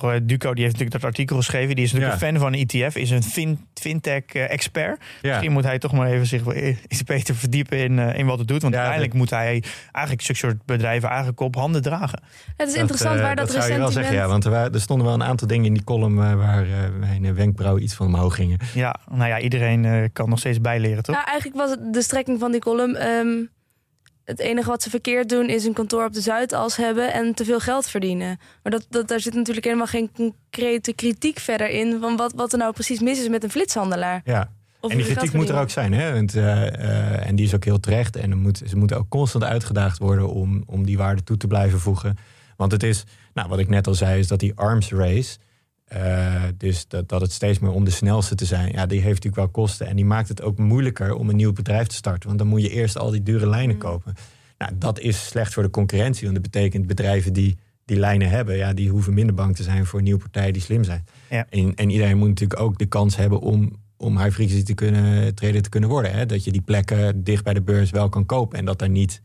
[0.00, 1.74] toch, eh, Duco die heeft natuurlijk dat artikel geschreven.
[1.74, 2.26] Die is natuurlijk Ja.
[2.26, 5.00] een fan van een ETF, is een fin, fintech-expert.
[5.22, 5.28] ja.
[5.28, 6.54] Misschien moet hij toch maar even zich wel
[6.88, 8.62] iets beter verdiepen in, eh, in wat het doet.
[8.62, 12.22] Want Ja, uiteindelijk moet hij eigenlijk zulke soort bedrijven eigenlijk op handen dragen.
[12.56, 13.92] Het is Dat, interessant eh, waar dat, zou je wel ressentiment...
[13.92, 14.28] zeggen, ja.
[14.28, 16.70] Want er, er stonden wel een aantal dingen in die column eh, waar eh,
[17.00, 18.58] mijn eh, wenkbrauwen iets van omhoog gingen.
[18.74, 21.14] Ja, nou ja, iedereen eh, kan nog steeds bijleren, toch?
[21.14, 22.96] Nou, eigenlijk was het de strekking van die column.
[22.96, 23.28] ehm,
[24.24, 27.44] het enige wat ze verkeerd doen is een kantoor op de Zuidas hebben en te
[27.44, 28.38] veel geld verdienen.
[28.62, 32.52] Maar dat, dat, daar zit natuurlijk helemaal geen concrete kritiek verder in van wat, wat
[32.52, 34.20] er nou precies mis is met een flitshandelaar.
[34.24, 34.50] Ja.
[34.80, 35.92] Of En die kritiek moet er ook zijn.
[35.92, 36.12] Hè?
[36.12, 38.16] Want, eh, eh, en die is ook heel terecht.
[38.16, 41.80] En moet, ze moeten ook constant uitgedaagd worden om, om die waarde toe te blijven
[41.80, 42.16] voegen.
[42.56, 43.04] Want het is,
[43.34, 45.38] nou, wat ik net al zei, is dat die arms race.
[45.84, 48.72] Eh, dus dat, dat het steeds meer om de snelste te zijn.
[48.72, 49.86] Ja, die heeft natuurlijk wel kosten.
[49.86, 52.26] En die maakt het ook moeilijker om een nieuw bedrijf te starten.
[52.26, 53.80] Want dan moet je eerst al die dure lijnen Mm.
[53.80, 54.14] kopen.
[54.58, 56.22] Nou, dat is slecht voor de concurrentie.
[56.22, 59.86] Want dat betekent bedrijven die die lijnen hebben, ja, die hoeven minder bang te zijn
[59.86, 61.04] voor nieuwe partijen die slim zijn.
[61.30, 61.46] Ja.
[61.50, 65.34] En, en iedereen moet natuurlijk ook de kans hebben om, om high frequency te kunnen
[65.34, 66.12] trader te kunnen worden.
[66.12, 66.26] Hè?
[66.26, 68.58] Dat je die plekken dicht bij de beurs wel kan kopen.
[68.58, 69.22] En dat daar niet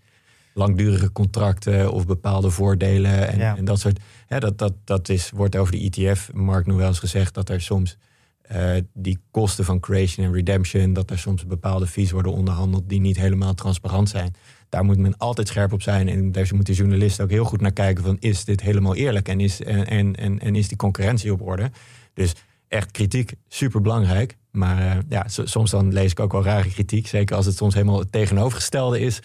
[0.54, 3.58] langdurige contracten of bepaalde voordelen en, Ja.
[3.58, 4.00] en dat soort.
[4.28, 7.62] Hè, dat, dat, dat is, wordt over de ETF-markt nog wel eens gezegd dat er
[7.62, 7.97] soms
[8.41, 13.00] eh, die kosten van creation en redemption, dat er soms bepaalde fees worden onderhandeld die
[13.00, 14.36] niet helemaal transparant zijn.
[14.70, 16.08] Daar moet men altijd scherp op zijn.
[16.08, 19.39] En daar moeten journalisten ook heel goed naar kijken van is dit helemaal eerlijk en
[19.39, 21.72] is, en, en, en, en is die concurrentie op orde.
[22.14, 22.34] Dus
[22.68, 24.38] echt kritiek, super belangrijk.
[24.52, 27.08] Maar uh, ja, soms dan lees ik ook wel rare kritiek.
[27.08, 29.20] Zeker als het soms helemaal het tegenovergestelde is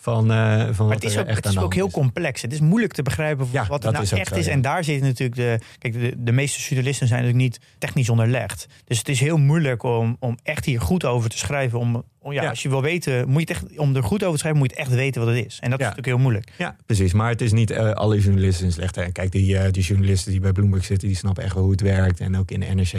[0.00, 2.42] van, uh, van maar het is ook, het is ook heel complex.
[2.42, 4.46] Het is moeilijk te begrijpen ja, wat het nou echt is.
[4.46, 5.58] En daar zit natuurlijk de.
[5.78, 8.66] Kijk, de, de meeste journalisten zijn natuurlijk niet technisch onderlegd.
[8.84, 11.78] Dus het is heel moeilijk om, om echt hier goed over te schrijven.
[11.78, 14.32] Om, om ja, Als je wil weten, moet je het echt, om er goed over
[14.32, 15.58] te schrijven, moet je echt weten wat het is.
[15.60, 16.52] En dat is natuurlijk heel moeilijk.
[16.58, 17.12] Ja, precies.
[17.12, 18.96] Maar het is niet uh, alle journalisten slecht.
[18.96, 21.72] En kijk, die, uh, die journalisten die bij Bloomberg zitten, die snappen echt wel hoe
[21.72, 22.20] het werkt.
[22.20, 22.92] En ook in de NRC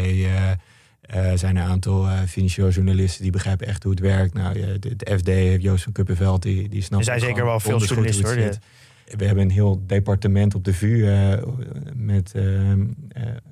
[1.15, 4.33] uh, zijn er een aantal uh, financieel journalisten die begrijpen echt hoe het werkt.
[4.33, 7.07] Nou, de, de, FD heeft Joost van Kuppenveld, die, die snapt.
[7.07, 8.53] Er zijn zeker wel veel journalisten hoor.
[9.17, 11.09] We hebben een heel departement op de VU
[11.95, 12.81] met, ehm,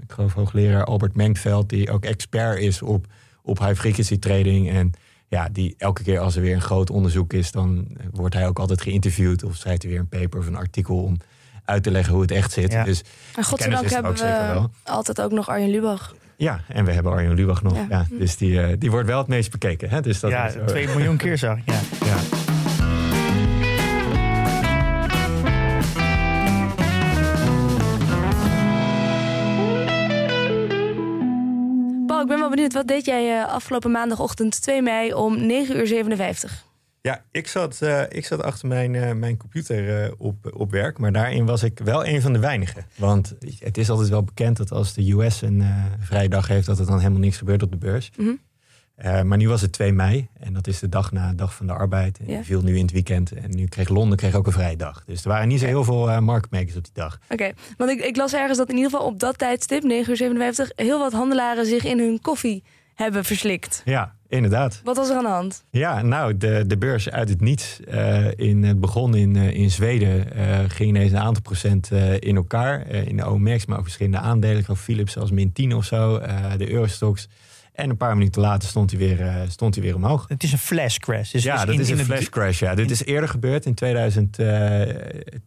[0.02, 3.06] ik geloof, hoogleraar Albert Mengveld, die ook expert is op,
[3.42, 4.70] op high frequency trading.
[4.70, 4.92] En
[5.28, 8.60] ja, die elke keer als er weer een groot onderzoek is, dan wordt hij ook
[8.60, 11.18] altijd geïnterviewd of schrijft hij weer een paper of een artikel om
[11.66, 12.72] uit te leggen hoe het echt zit.
[12.72, 12.84] Ja.
[12.84, 13.04] Dus
[13.36, 16.16] en godzijdank hebben we altijd ook nog Arjen Lubach.
[16.40, 17.78] Ja, en we hebben Arjen Lubach nog.
[17.90, 18.06] Ja.
[18.10, 19.90] dus die, uh, die wordt wel het meest bekeken.
[19.90, 20.02] Hè?
[20.02, 21.64] Dus dat ja, is, uh, twee miljoen keer zag ik.
[21.66, 21.80] Ja.
[22.06, 22.16] ja.
[32.08, 32.74] Paul, ik ben wel benieuwd.
[32.74, 36.68] Wat deed jij uh, afgelopen maandagochtend 2 mei om 9 uur 57?
[37.02, 40.98] Ja, ik zat, uh, ik zat achter mijn, uh, mijn computer uh, op, op werk.
[40.98, 42.86] Maar daarin was ik wel een van de weinigen.
[42.96, 45.64] Want het is altijd wel bekend dat als de US een
[46.00, 46.66] vrije dag heeft...
[46.66, 48.12] dat er dan helemaal niks gebeurt op de beurs.
[48.18, 48.40] Mm
[48.96, 49.28] -hmm.
[49.28, 50.28] maar nu was het 2 mei.
[50.40, 52.20] En dat is de dag na de dag van de arbeid.
[52.28, 53.32] En viel nu in het weekend.
[53.32, 55.04] En nu kreeg Londen kreeg ook een vrije dag.
[55.06, 57.20] Dus er waren niet zo heel veel marktmakers op die dag.
[57.30, 60.18] Oké, want ik, ik las ergens dat in ieder geval op dat tijdstip, 9 uur
[60.18, 60.72] 57...
[60.76, 62.64] heel wat handelaren zich in hun koffie
[63.00, 63.82] hebben verslikt.
[63.86, 64.82] Ja, Inderdaad.
[64.84, 65.64] Wat was er aan de hand?
[65.70, 67.80] Ja, nou, de, de beurs uit het niets.
[67.88, 70.38] Uh, in, het begon in, uh, in Zweden.
[70.38, 72.88] Uh, ging ineens een aantal procent in elkaar.
[72.88, 74.64] in de OMX, maar ook verschillende aandelen.
[74.64, 76.20] Van Philips als min 10 of zo.
[76.58, 77.28] de Eurostox.
[77.74, 80.26] En een paar minuten later stond hij weer, stond hij weer omhoog.
[80.28, 81.32] Het is een flash crash.
[81.32, 82.60] Dus ja, dat is een flash crash.
[82.60, 82.76] Ja.
[82.76, 84.38] Dit is eerder gebeurd in 2000,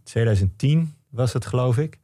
[0.04, 1.98] 2010 was het, geloof ik.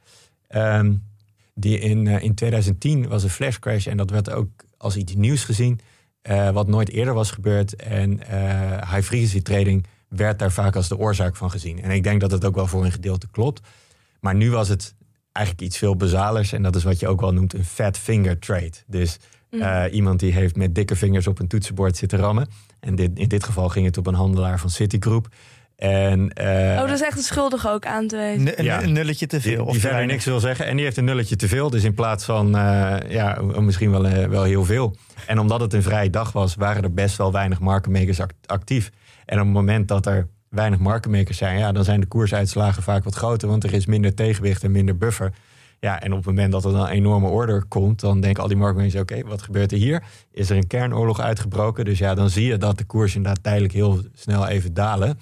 [0.51, 1.07] Um,
[1.55, 3.87] die in, in 2010 was een flash crash.
[3.87, 4.49] En dat werd ook
[4.79, 5.81] als iets nieuws gezien.
[6.23, 7.77] Uh, wat nooit eerder was gebeurd.
[7.77, 8.21] En uh,
[8.71, 11.83] high frequency trading werd daar vaak als de oorzaak van gezien.
[11.83, 13.61] En ik denk dat het ook wel voor een gedeelte klopt.
[14.21, 14.95] Maar nu was het
[15.33, 16.53] eigenlijk iets veel bazalers.
[16.53, 18.73] En dat is wat je ook wel noemt een fat finger trade.
[18.87, 19.19] Dus
[19.51, 22.49] uh, iemand die heeft met dikke vingers op een toetsenbord zitten rammen.
[22.81, 25.29] En dit, in dit geval ging het op een handelaar van Citigroup.
[25.79, 28.65] En, uh, oh, dat is echt een schuldige ook aan te wijzen.
[28.65, 29.65] ja, een nulletje te veel.
[29.65, 30.67] Die, die verder niks wil zeggen.
[30.67, 31.71] En die heeft een nulletje te veel.
[31.71, 34.97] Dus in plaats van, uh, ja, misschien wel, uh, wel heel veel.
[35.27, 38.91] En omdat het een vrije dag was, waren er best wel weinig marketmakers actief.
[39.25, 43.05] En op het moment dat er weinig marketmakers zijn, ja, dan zijn de koersuitslagen vaak
[43.05, 43.49] wat groter.
[43.49, 45.33] Want er is minder tegenwicht en minder buffer.
[45.81, 48.49] Ja, en op het moment dat er dan een enorme order komt, dan denken al
[48.49, 50.03] die marktmakers: oké, wat gebeurt er hier?
[50.33, 51.85] Is er een kernoorlog uitgebroken?
[51.85, 55.19] Dus ja, dan zie je dat de koers inderdaad tijdelijk heel snel even dalen.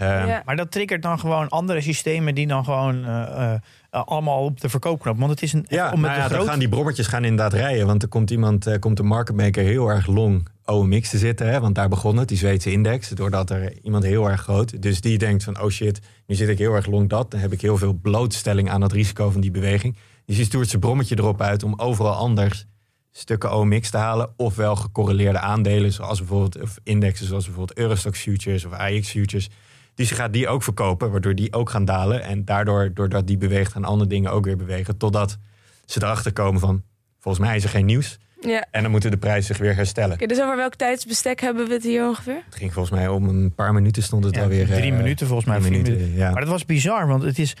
[0.00, 3.54] Uh, Maar dat triggert dan gewoon andere systemen die dan gewoon uh, uh,
[3.90, 5.18] allemaal op de verkoopknop.
[5.18, 5.64] Want het is een.
[5.68, 7.86] Ja, om met nou ja, dan gaan die brommetjes gaan inderdaad rijden.
[7.86, 11.50] Want er komt iemand, komt een marketmaker heel erg long OMX te zitten.
[11.50, 13.08] Hè, want daar begon het, die Zweedse index.
[13.08, 14.82] Doordat er iemand heel erg groot.
[14.82, 17.30] Dus die denkt van: oh shit, nu zit ik heel erg long dat.
[17.30, 19.96] Dan heb ik heel veel blootstelling aan het risico van die beweging.
[20.24, 22.66] Dus die stuurt zijn brommetje erop uit om overal anders
[23.10, 24.30] stukken OMX te halen.
[24.36, 29.48] Ofwel gecorreleerde aandelen, zoals bijvoorbeeld of indexen, zoals bijvoorbeeld Eurostox futures of AX futures
[29.94, 32.22] dus je gaat die ook verkopen, waardoor die ook gaan dalen.
[32.22, 34.96] En daardoor, doordat die beweegt, gaan andere dingen ook weer bewegen.
[34.96, 35.38] Totdat
[35.84, 36.82] ze erachter komen van,
[37.18, 38.18] volgens mij is er geen nieuws.
[38.40, 38.66] Ja.
[38.70, 40.14] En dan moeten de prijzen zich weer herstellen.
[40.14, 42.42] Okay, dus over welk tijdsbestek hebben we het hier ongeveer?
[42.44, 44.66] Het ging volgens mij om een paar minuten stond het ja, alweer.
[44.66, 45.60] Drie uh, minuten volgens mij.
[45.60, 46.30] Minuten, Ja.
[46.30, 47.56] Maar dat was bizar, want het is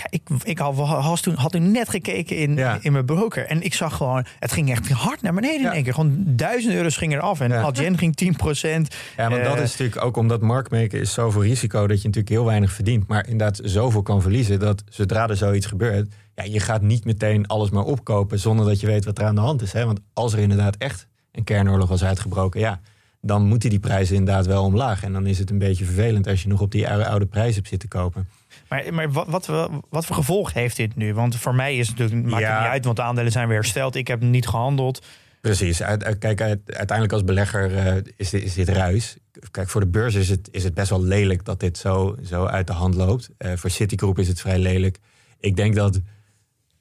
[0.00, 3.46] ja, ik, ik had, toen, had toen net gekeken in, in mijn broker.
[3.46, 5.94] En ik zag gewoon, het ging echt hard naar beneden in één keer.
[5.94, 7.40] Gewoon duizend euro's ging eraf.
[7.40, 7.60] En ja.
[7.60, 8.94] Algen ging 10 procent.
[9.16, 11.86] Ja, maar dat eh, is natuurlijk ook omdat marktmaken is zoveel risico...
[11.86, 13.06] dat je natuurlijk heel weinig verdient.
[13.06, 16.08] Maar inderdaad zoveel kan verliezen dat zodra er zoiets gebeurt...
[16.34, 19.34] Ja, je gaat niet meteen alles maar opkopen zonder dat je weet wat er aan
[19.34, 19.72] de hand is.
[19.72, 19.84] Hè?
[19.84, 22.60] Want als er inderdaad echt een kernoorlog was uitgebroken...
[22.60, 22.80] ja,
[23.20, 25.02] dan moeten die prijzen inderdaad wel omlaag.
[25.02, 27.68] En dan is het een beetje vervelend als je nog op die oude, prijzen hebt
[27.68, 28.28] zitten kopen.
[28.70, 31.14] Maar, maar wat, wat, wat, voor gevolg heeft dit nu?
[31.14, 33.56] Want voor mij is het natuurlijk, maakt het niet uit, want de aandelen zijn weer
[33.56, 33.94] hersteld.
[33.94, 35.02] Ik heb niet gehandeld.
[35.40, 35.78] Precies.
[36.18, 39.16] Kijk, uiteindelijk als belegger uh, is, dit, is dit ruis.
[39.50, 42.44] Kijk, voor de beurs is het, is het best wel lelijk dat dit zo, zo
[42.44, 43.30] uit de hand loopt.
[43.38, 44.98] Uh, voor Citigroup is het vrij lelijk.
[45.40, 46.00] Ik denk dat...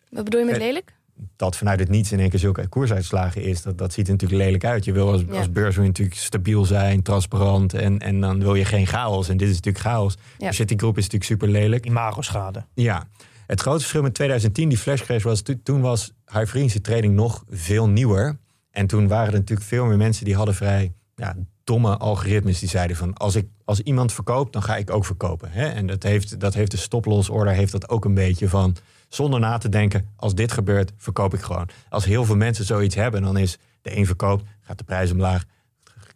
[0.10, 0.94] Wat bedoel je met lelijk?
[1.36, 4.42] Dat vanuit het niets in één keer zulke koersuitslagen is, dat, dat ziet er natuurlijk
[4.42, 4.86] lelijk uit.
[4.86, 5.38] Je wil als, Ja.
[5.38, 9.30] als beurs wil je natuurlijk stabiel zijn, transparant en, en dan wil je geen chaos.
[9.30, 10.18] En dit is natuurlijk chaos.
[10.38, 10.50] Ja.
[10.50, 11.86] De Citigroep is natuurlijk super lelijk.
[11.86, 12.66] Imago-schade.
[12.74, 13.08] Ja,
[13.48, 17.14] het grote verschil met 2010, die flash crash, was to- toen was high frequency trading
[17.14, 18.38] nog veel nieuwer.
[18.72, 22.70] En toen waren er natuurlijk veel meer mensen die hadden vrij ja, domme algoritmes die
[22.70, 25.50] zeiden van als ik als iemand verkoopt, dan ga ik ook verkopen.
[25.52, 25.68] Hè?
[25.68, 28.76] En dat heeft, dat heeft de stop-loss order heeft dat ook een beetje van
[29.10, 31.70] zonder na te denken, als dit gebeurt, verkoop ik gewoon.
[31.90, 35.44] Als heel veel mensen zoiets hebben, dan is de een verkoopt, gaat de prijs omlaag,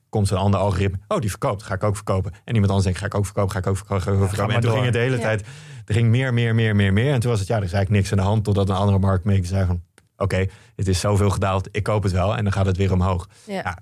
[0.10, 0.98] komt een ander algoritme.
[1.08, 2.32] Oh, die verkoopt, ga ik ook verkopen.
[2.32, 4.28] En iemand anders denkt, ga ik ook verkopen, ga ik ook verkopen, ga ik ook
[4.28, 4.48] verkopen.
[4.48, 4.80] maar en toen door.
[4.82, 5.22] ging het de hele Ja.
[5.22, 5.48] tijd,
[5.86, 7.14] er ging meer, meer, meer, meer, meer.
[7.14, 9.00] En toen was het, ja, er is eigenlijk niks aan de hand, totdat een andere
[9.00, 9.82] marktmaker zei van,
[10.18, 12.38] oké, het is zoveel gedaald, ik koop het wel.
[12.38, 13.28] En dan gaat het weer omhoog.
[13.46, 13.54] Ja.
[13.54, 13.78] Ja.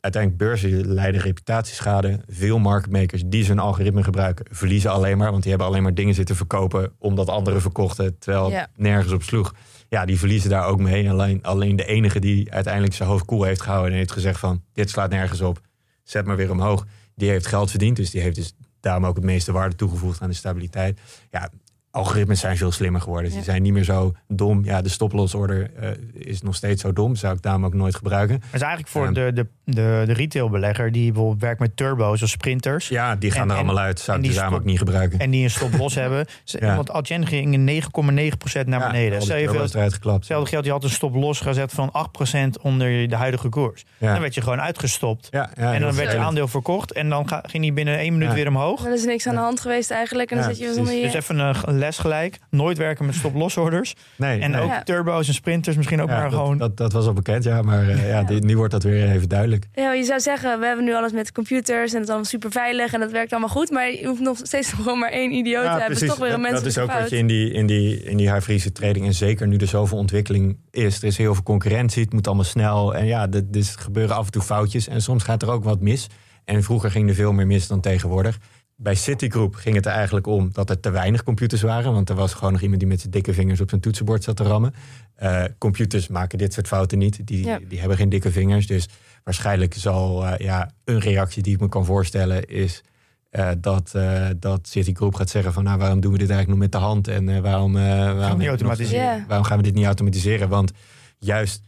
[0.00, 2.20] Uiteindelijk beurzen leiden reputatieschade.
[2.26, 5.30] Veel marktmakers die zijn algoritme gebruiken, verliezen alleen maar.
[5.30, 9.22] Want die hebben alleen maar dingen zitten verkopen omdat anderen verkochten, terwijl het nergens op
[9.22, 9.54] sloeg.
[9.88, 11.10] Ja, die verliezen daar ook mee.
[11.10, 14.62] Alleen, alleen de enige die uiteindelijk zijn hoofd koel heeft gehouden en heeft gezegd van
[14.72, 15.60] dit slaat nergens op,
[16.02, 16.86] zet maar weer omhoog.
[17.14, 20.28] Die heeft geld verdiend, dus die heeft dus daarom ook het meeste waarde toegevoegd aan
[20.28, 21.00] de stabiliteit.
[21.30, 21.50] Ja,
[21.90, 23.30] algoritmes zijn veel slimmer geworden.
[23.30, 23.42] Ze Ja.
[23.42, 24.64] zijn niet meer zo dom.
[24.64, 27.16] Ja, de stop-loss-order eh, is nog steeds zo dom.
[27.16, 28.36] Zou ik daarom ook nooit gebruiken.
[28.38, 29.12] Maar het is eigenlijk voor Ja.
[29.12, 32.88] de, de, de, de retailbelegger die bijvoorbeeld werkt met turbo's of sprinters.
[32.88, 34.00] Ja, die gaan En- er en- allemaal uit.
[34.00, 35.18] Zou ik die daarom ook niet gebruiken.
[35.18, 36.26] En die een stop los hebben.
[36.44, 36.76] Ja.
[36.76, 39.20] Want Adyen ging in 9,9% naar beneden.
[39.26, 43.84] Ja, hetzelfde geld, je had een stop los gezet van 8% onder de huidige koers.
[43.98, 44.12] Ja.
[44.12, 45.28] Dan werd je gewoon uitgestopt.
[45.30, 46.92] Ja, ja, en dan werd je aandeel verkocht.
[46.92, 48.34] En dan ga- ging die binnen één minuut Ja.
[48.34, 48.82] weer omhoog.
[48.82, 50.30] Dan is er niks aan de hand geweest eigenlijk.
[50.30, 51.02] En dan Ja, zit je zonder je...
[51.02, 52.38] Dus even een les gelijk.
[52.50, 53.94] Nooit werken met stop-loss orders.
[54.16, 54.60] Nee, En nee.
[54.60, 54.82] ook Ja.
[54.82, 56.58] turbo's en sprinters misschien ook Ja, maar dat, gewoon.
[56.58, 57.62] Dat, dat was al bekend, ja.
[57.62, 59.66] Maar eh, ja, nu wordt dat weer even duidelijk.
[59.74, 62.50] Ja, je zou zeggen, we hebben nu alles met computers en het is allemaal super
[62.50, 63.70] veilig en dat werkt allemaal goed.
[63.70, 66.06] Maar je hoeft nog steeds gewoon maar één idioot te hebben.
[66.06, 67.00] Toch weer een dat, dat is ook fout.
[67.00, 69.06] wat je in die, in die, in die high frequency trading...
[69.06, 70.98] en zeker nu er zoveel ontwikkeling is.
[70.98, 72.94] Er is heel veel concurrentie, het moet allemaal snel.
[72.94, 74.88] En ja, er dus er gebeuren af en toe foutjes.
[74.88, 76.06] En soms gaat er ook wat mis.
[76.44, 78.38] En vroeger ging er veel meer mis dan tegenwoordig.
[78.82, 81.92] Bij Citigroup ging het er eigenlijk om dat er te weinig computers waren.
[81.92, 84.36] Want er was gewoon nog iemand die met zijn dikke vingers op zijn toetsenbord zat
[84.36, 84.74] te rammen.
[85.14, 87.26] Eh, computers maken dit soort fouten niet.
[87.26, 87.58] Die, Ja.
[87.68, 88.66] die hebben geen dikke vingers.
[88.66, 88.88] Dus
[89.24, 92.82] waarschijnlijk zal eh, ja, een reactie die ik me kan voorstellen is...
[93.30, 95.64] eh, dat, eh dat Citigroup gaat zeggen van...
[95.64, 97.08] nou, waarom doen we dit eigenlijk nog met de hand?
[97.08, 99.24] En eh, waarom, eh, waarom, hebben we nog- automatiseren?
[99.28, 100.48] Waarom gaan we dit niet automatiseren?
[100.48, 100.72] Want
[101.18, 101.62] juist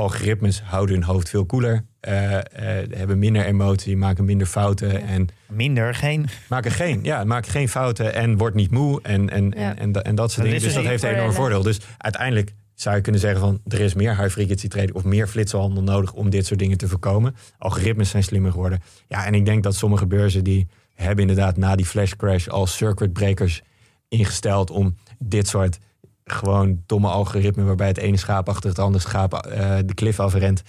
[0.00, 1.84] algoritmes houden hun hoofd veel koeler.
[2.00, 2.42] eh, eh,
[2.90, 5.02] hebben minder emotie, maken minder fouten...
[5.02, 6.26] en Minder, geen.
[6.48, 9.52] maken geen, ja, maken geen fouten en wordt niet moe en, en, Ja.
[9.56, 10.62] en, en, da- en dat soort Dat dingen.
[10.62, 11.62] Dus dat dus heeft een enorm voordeel.
[11.62, 15.28] Dus uiteindelijk zou je kunnen zeggen van er is meer high frequency trading of meer
[15.28, 17.36] flitselhandel nodig om dit soort dingen te voorkomen.
[17.58, 18.82] Algoritmes zijn slimmer geworden.
[19.08, 22.66] Ja, en ik denk dat sommige beurzen die hebben inderdaad na die flash crash al
[22.66, 23.62] circuit breakers
[24.08, 25.78] ingesteld om dit soort
[26.26, 30.62] gewoon domme algoritmen waarbij het ene schaap achter het andere schaap eh, de klif afrent.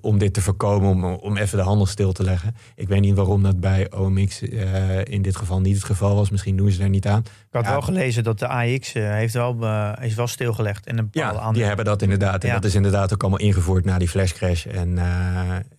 [0.00, 2.56] Om dit te voorkomen, om, om even de handel stil te leggen.
[2.74, 6.30] Ik weet niet waarom dat bij OMX eh, in dit geval niet het geval was.
[6.30, 7.20] Misschien doen ze er niet aan.
[7.20, 7.70] Ik had Ja.
[7.70, 10.86] wel gelezen dat de AX eh, heeft wel, eh, is wel stilgelegd.
[10.86, 11.52] En een bepaalde Ja, aandeel.
[11.52, 12.42] die hebben dat inderdaad.
[12.42, 12.54] En Ja.
[12.54, 14.66] dat is inderdaad ook allemaal ingevoerd na die flash crash.
[14.66, 15.04] En eh,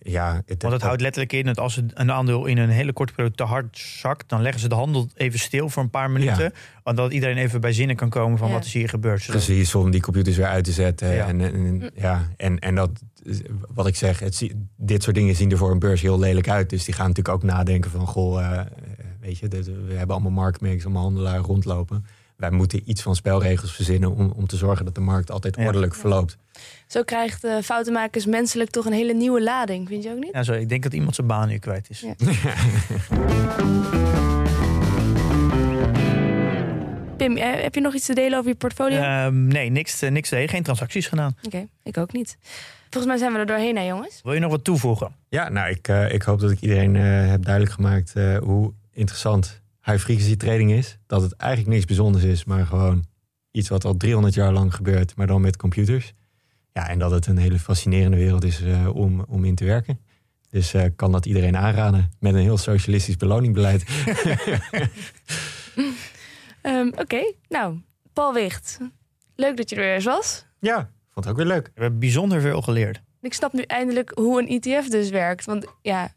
[0.00, 3.12] ja, het, Want het houdt letterlijk in dat als een aandeel in een hele korte
[3.12, 6.52] periode te hard zakt, dan leggen ze de handel even stil voor een paar minuten.
[6.82, 8.54] Want dat iedereen even bij zinnen kan komen van Ja.
[8.54, 9.22] wat is hier gebeurd.
[9.22, 11.14] Zodat- Precies, om die computers weer uit te zetten.
[11.14, 11.26] Ja.
[11.26, 12.90] En, en, ja, en, en dat,
[13.74, 16.70] wat ik zeg, het, dit soort dingen zien er voor een beurs heel lelijk uit.
[16.70, 18.60] Dus die gaan natuurlijk ook nadenken van, goh, eh,
[19.20, 22.04] weet je, dit- we hebben allemaal marktmakers, allemaal handelaren rondlopen.
[22.36, 25.66] Wij moeten iets van spelregels verzinnen om, om te zorgen dat de markt altijd Ja.
[25.66, 26.36] ordelijk verloopt.
[26.86, 30.32] Zo krijgt de foutenmakers menselijk toch een hele nieuwe lading, vind je ook niet?
[30.32, 32.00] Ja, zo, ik denk dat iemand zijn baan nu kwijt is.
[32.00, 32.14] Ja.
[37.26, 39.00] Pim, eh, heb je nog iets te delen over je portfolio?
[39.00, 41.36] Ehm, nee, niks, eh, niks te Geen transacties gedaan.
[41.42, 42.38] Oké, ik ook niet.
[42.90, 44.20] Volgens mij zijn we er doorheen, hè jongens?
[44.22, 45.14] Wil je nog wat toevoegen?
[45.28, 48.72] Ja, nou, ik, eh, ik hoop dat ik iedereen eh, heb duidelijk gemaakt eh, hoe
[48.92, 50.98] interessant high frequency trading is.
[51.06, 53.04] Dat het eigenlijk niks bijzonders is, maar gewoon
[53.50, 56.14] iets wat al 300 jaar lang gebeurt, maar dan met computers.
[56.72, 60.00] Ja, en dat het een hele fascinerende wereld is eh, om, om in te werken.
[60.50, 63.84] Dus eh, kan dat iedereen aanraden met een heel socialistisch beloningbeleid.
[66.62, 67.80] Ehm, Oké, nou,
[68.12, 68.78] Paul Wicht.
[69.36, 70.46] Leuk dat je er weer eens was.
[70.58, 70.76] ja,
[71.12, 71.70] vond het ook weer leuk.
[71.74, 73.00] We hebben bijzonder veel geleerd.
[73.22, 75.44] Ik snap nu eindelijk hoe een ETF dus werkt.
[75.44, 76.12] Want ja,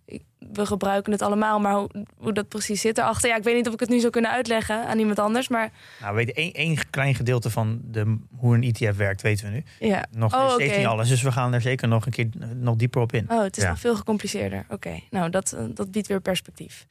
[0.53, 3.29] we gebruiken het allemaal, maar hoe, hoe dat precies zit erachter.
[3.29, 5.71] Ja, ik weet niet of ik het nu zou kunnen uitleggen aan iemand anders, maar
[5.99, 9.51] Nou, we weten één, één klein gedeelte van de, hoe een ETF werkt, weten we
[9.51, 9.63] nu.
[9.87, 10.05] ja.
[10.11, 13.01] Nog Oh, steeds niet alles, dus we gaan er zeker nog een keer nog dieper
[13.01, 13.25] op in.
[13.29, 13.69] Oh, het is Ja.
[13.69, 14.65] nog veel gecompliceerder.
[14.69, 16.85] Oké, nou, dat, eh, dat biedt weer perspectief.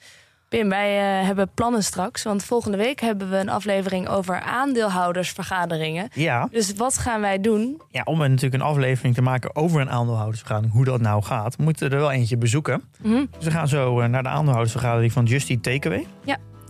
[0.53, 2.23] Pim, wij eh, hebben plannen straks.
[2.23, 6.09] Want volgende week hebben we een aflevering over aandeelhoudersvergaderingen.
[6.15, 7.81] Ja, Dus wat gaan wij doen?
[7.91, 11.89] ja, om natuurlijk een aflevering te maken over een aandeelhoudersvergadering, hoe dat nou gaat, moeten
[11.89, 12.83] we er wel eentje bezoeken.
[13.03, 13.25] Mhm.
[13.37, 16.07] Dus we gaan zo eh, naar de aandeelhoudersvergadering van Justy Takeaway.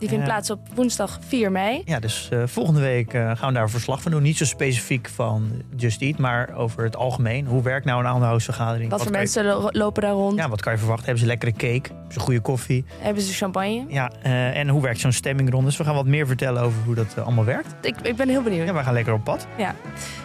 [0.02, 0.32] Die vindt Ja.
[0.32, 1.82] plaats op woensdag 4 mei.
[1.84, 4.22] Ja, dus eh, volgende week eh, gaan we daar verslag van doen.
[4.22, 7.46] Niet zo specifiek van Just Eat, maar over het algemeen.
[7.46, 8.90] Hoe werkt nou een aandeelhoudersvergadering?
[8.90, 10.38] Wat voor kan je- mensen lo- lopen daar rond?
[10.38, 11.04] Ja, wat kan je verwachten?
[11.04, 11.92] Hebben ze lekkere cake?
[11.94, 12.84] Hebben ze goede koffie?
[12.98, 13.84] Hebben ze champagne?
[13.88, 15.66] Ja, eh, en hoe werkt zo'n stemmingronde?
[15.66, 17.74] Dus we gaan wat meer vertellen over hoe dat allemaal werkt.
[17.82, 18.66] Ik, ik ben heel benieuwd.
[18.66, 19.46] Ja, wij gaan lekker op pad.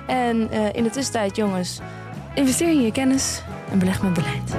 [0.08, 1.80] En eh, in de tussentijd, jongens,
[2.36, 4.56] investeer in je kennis en beleg met beleid.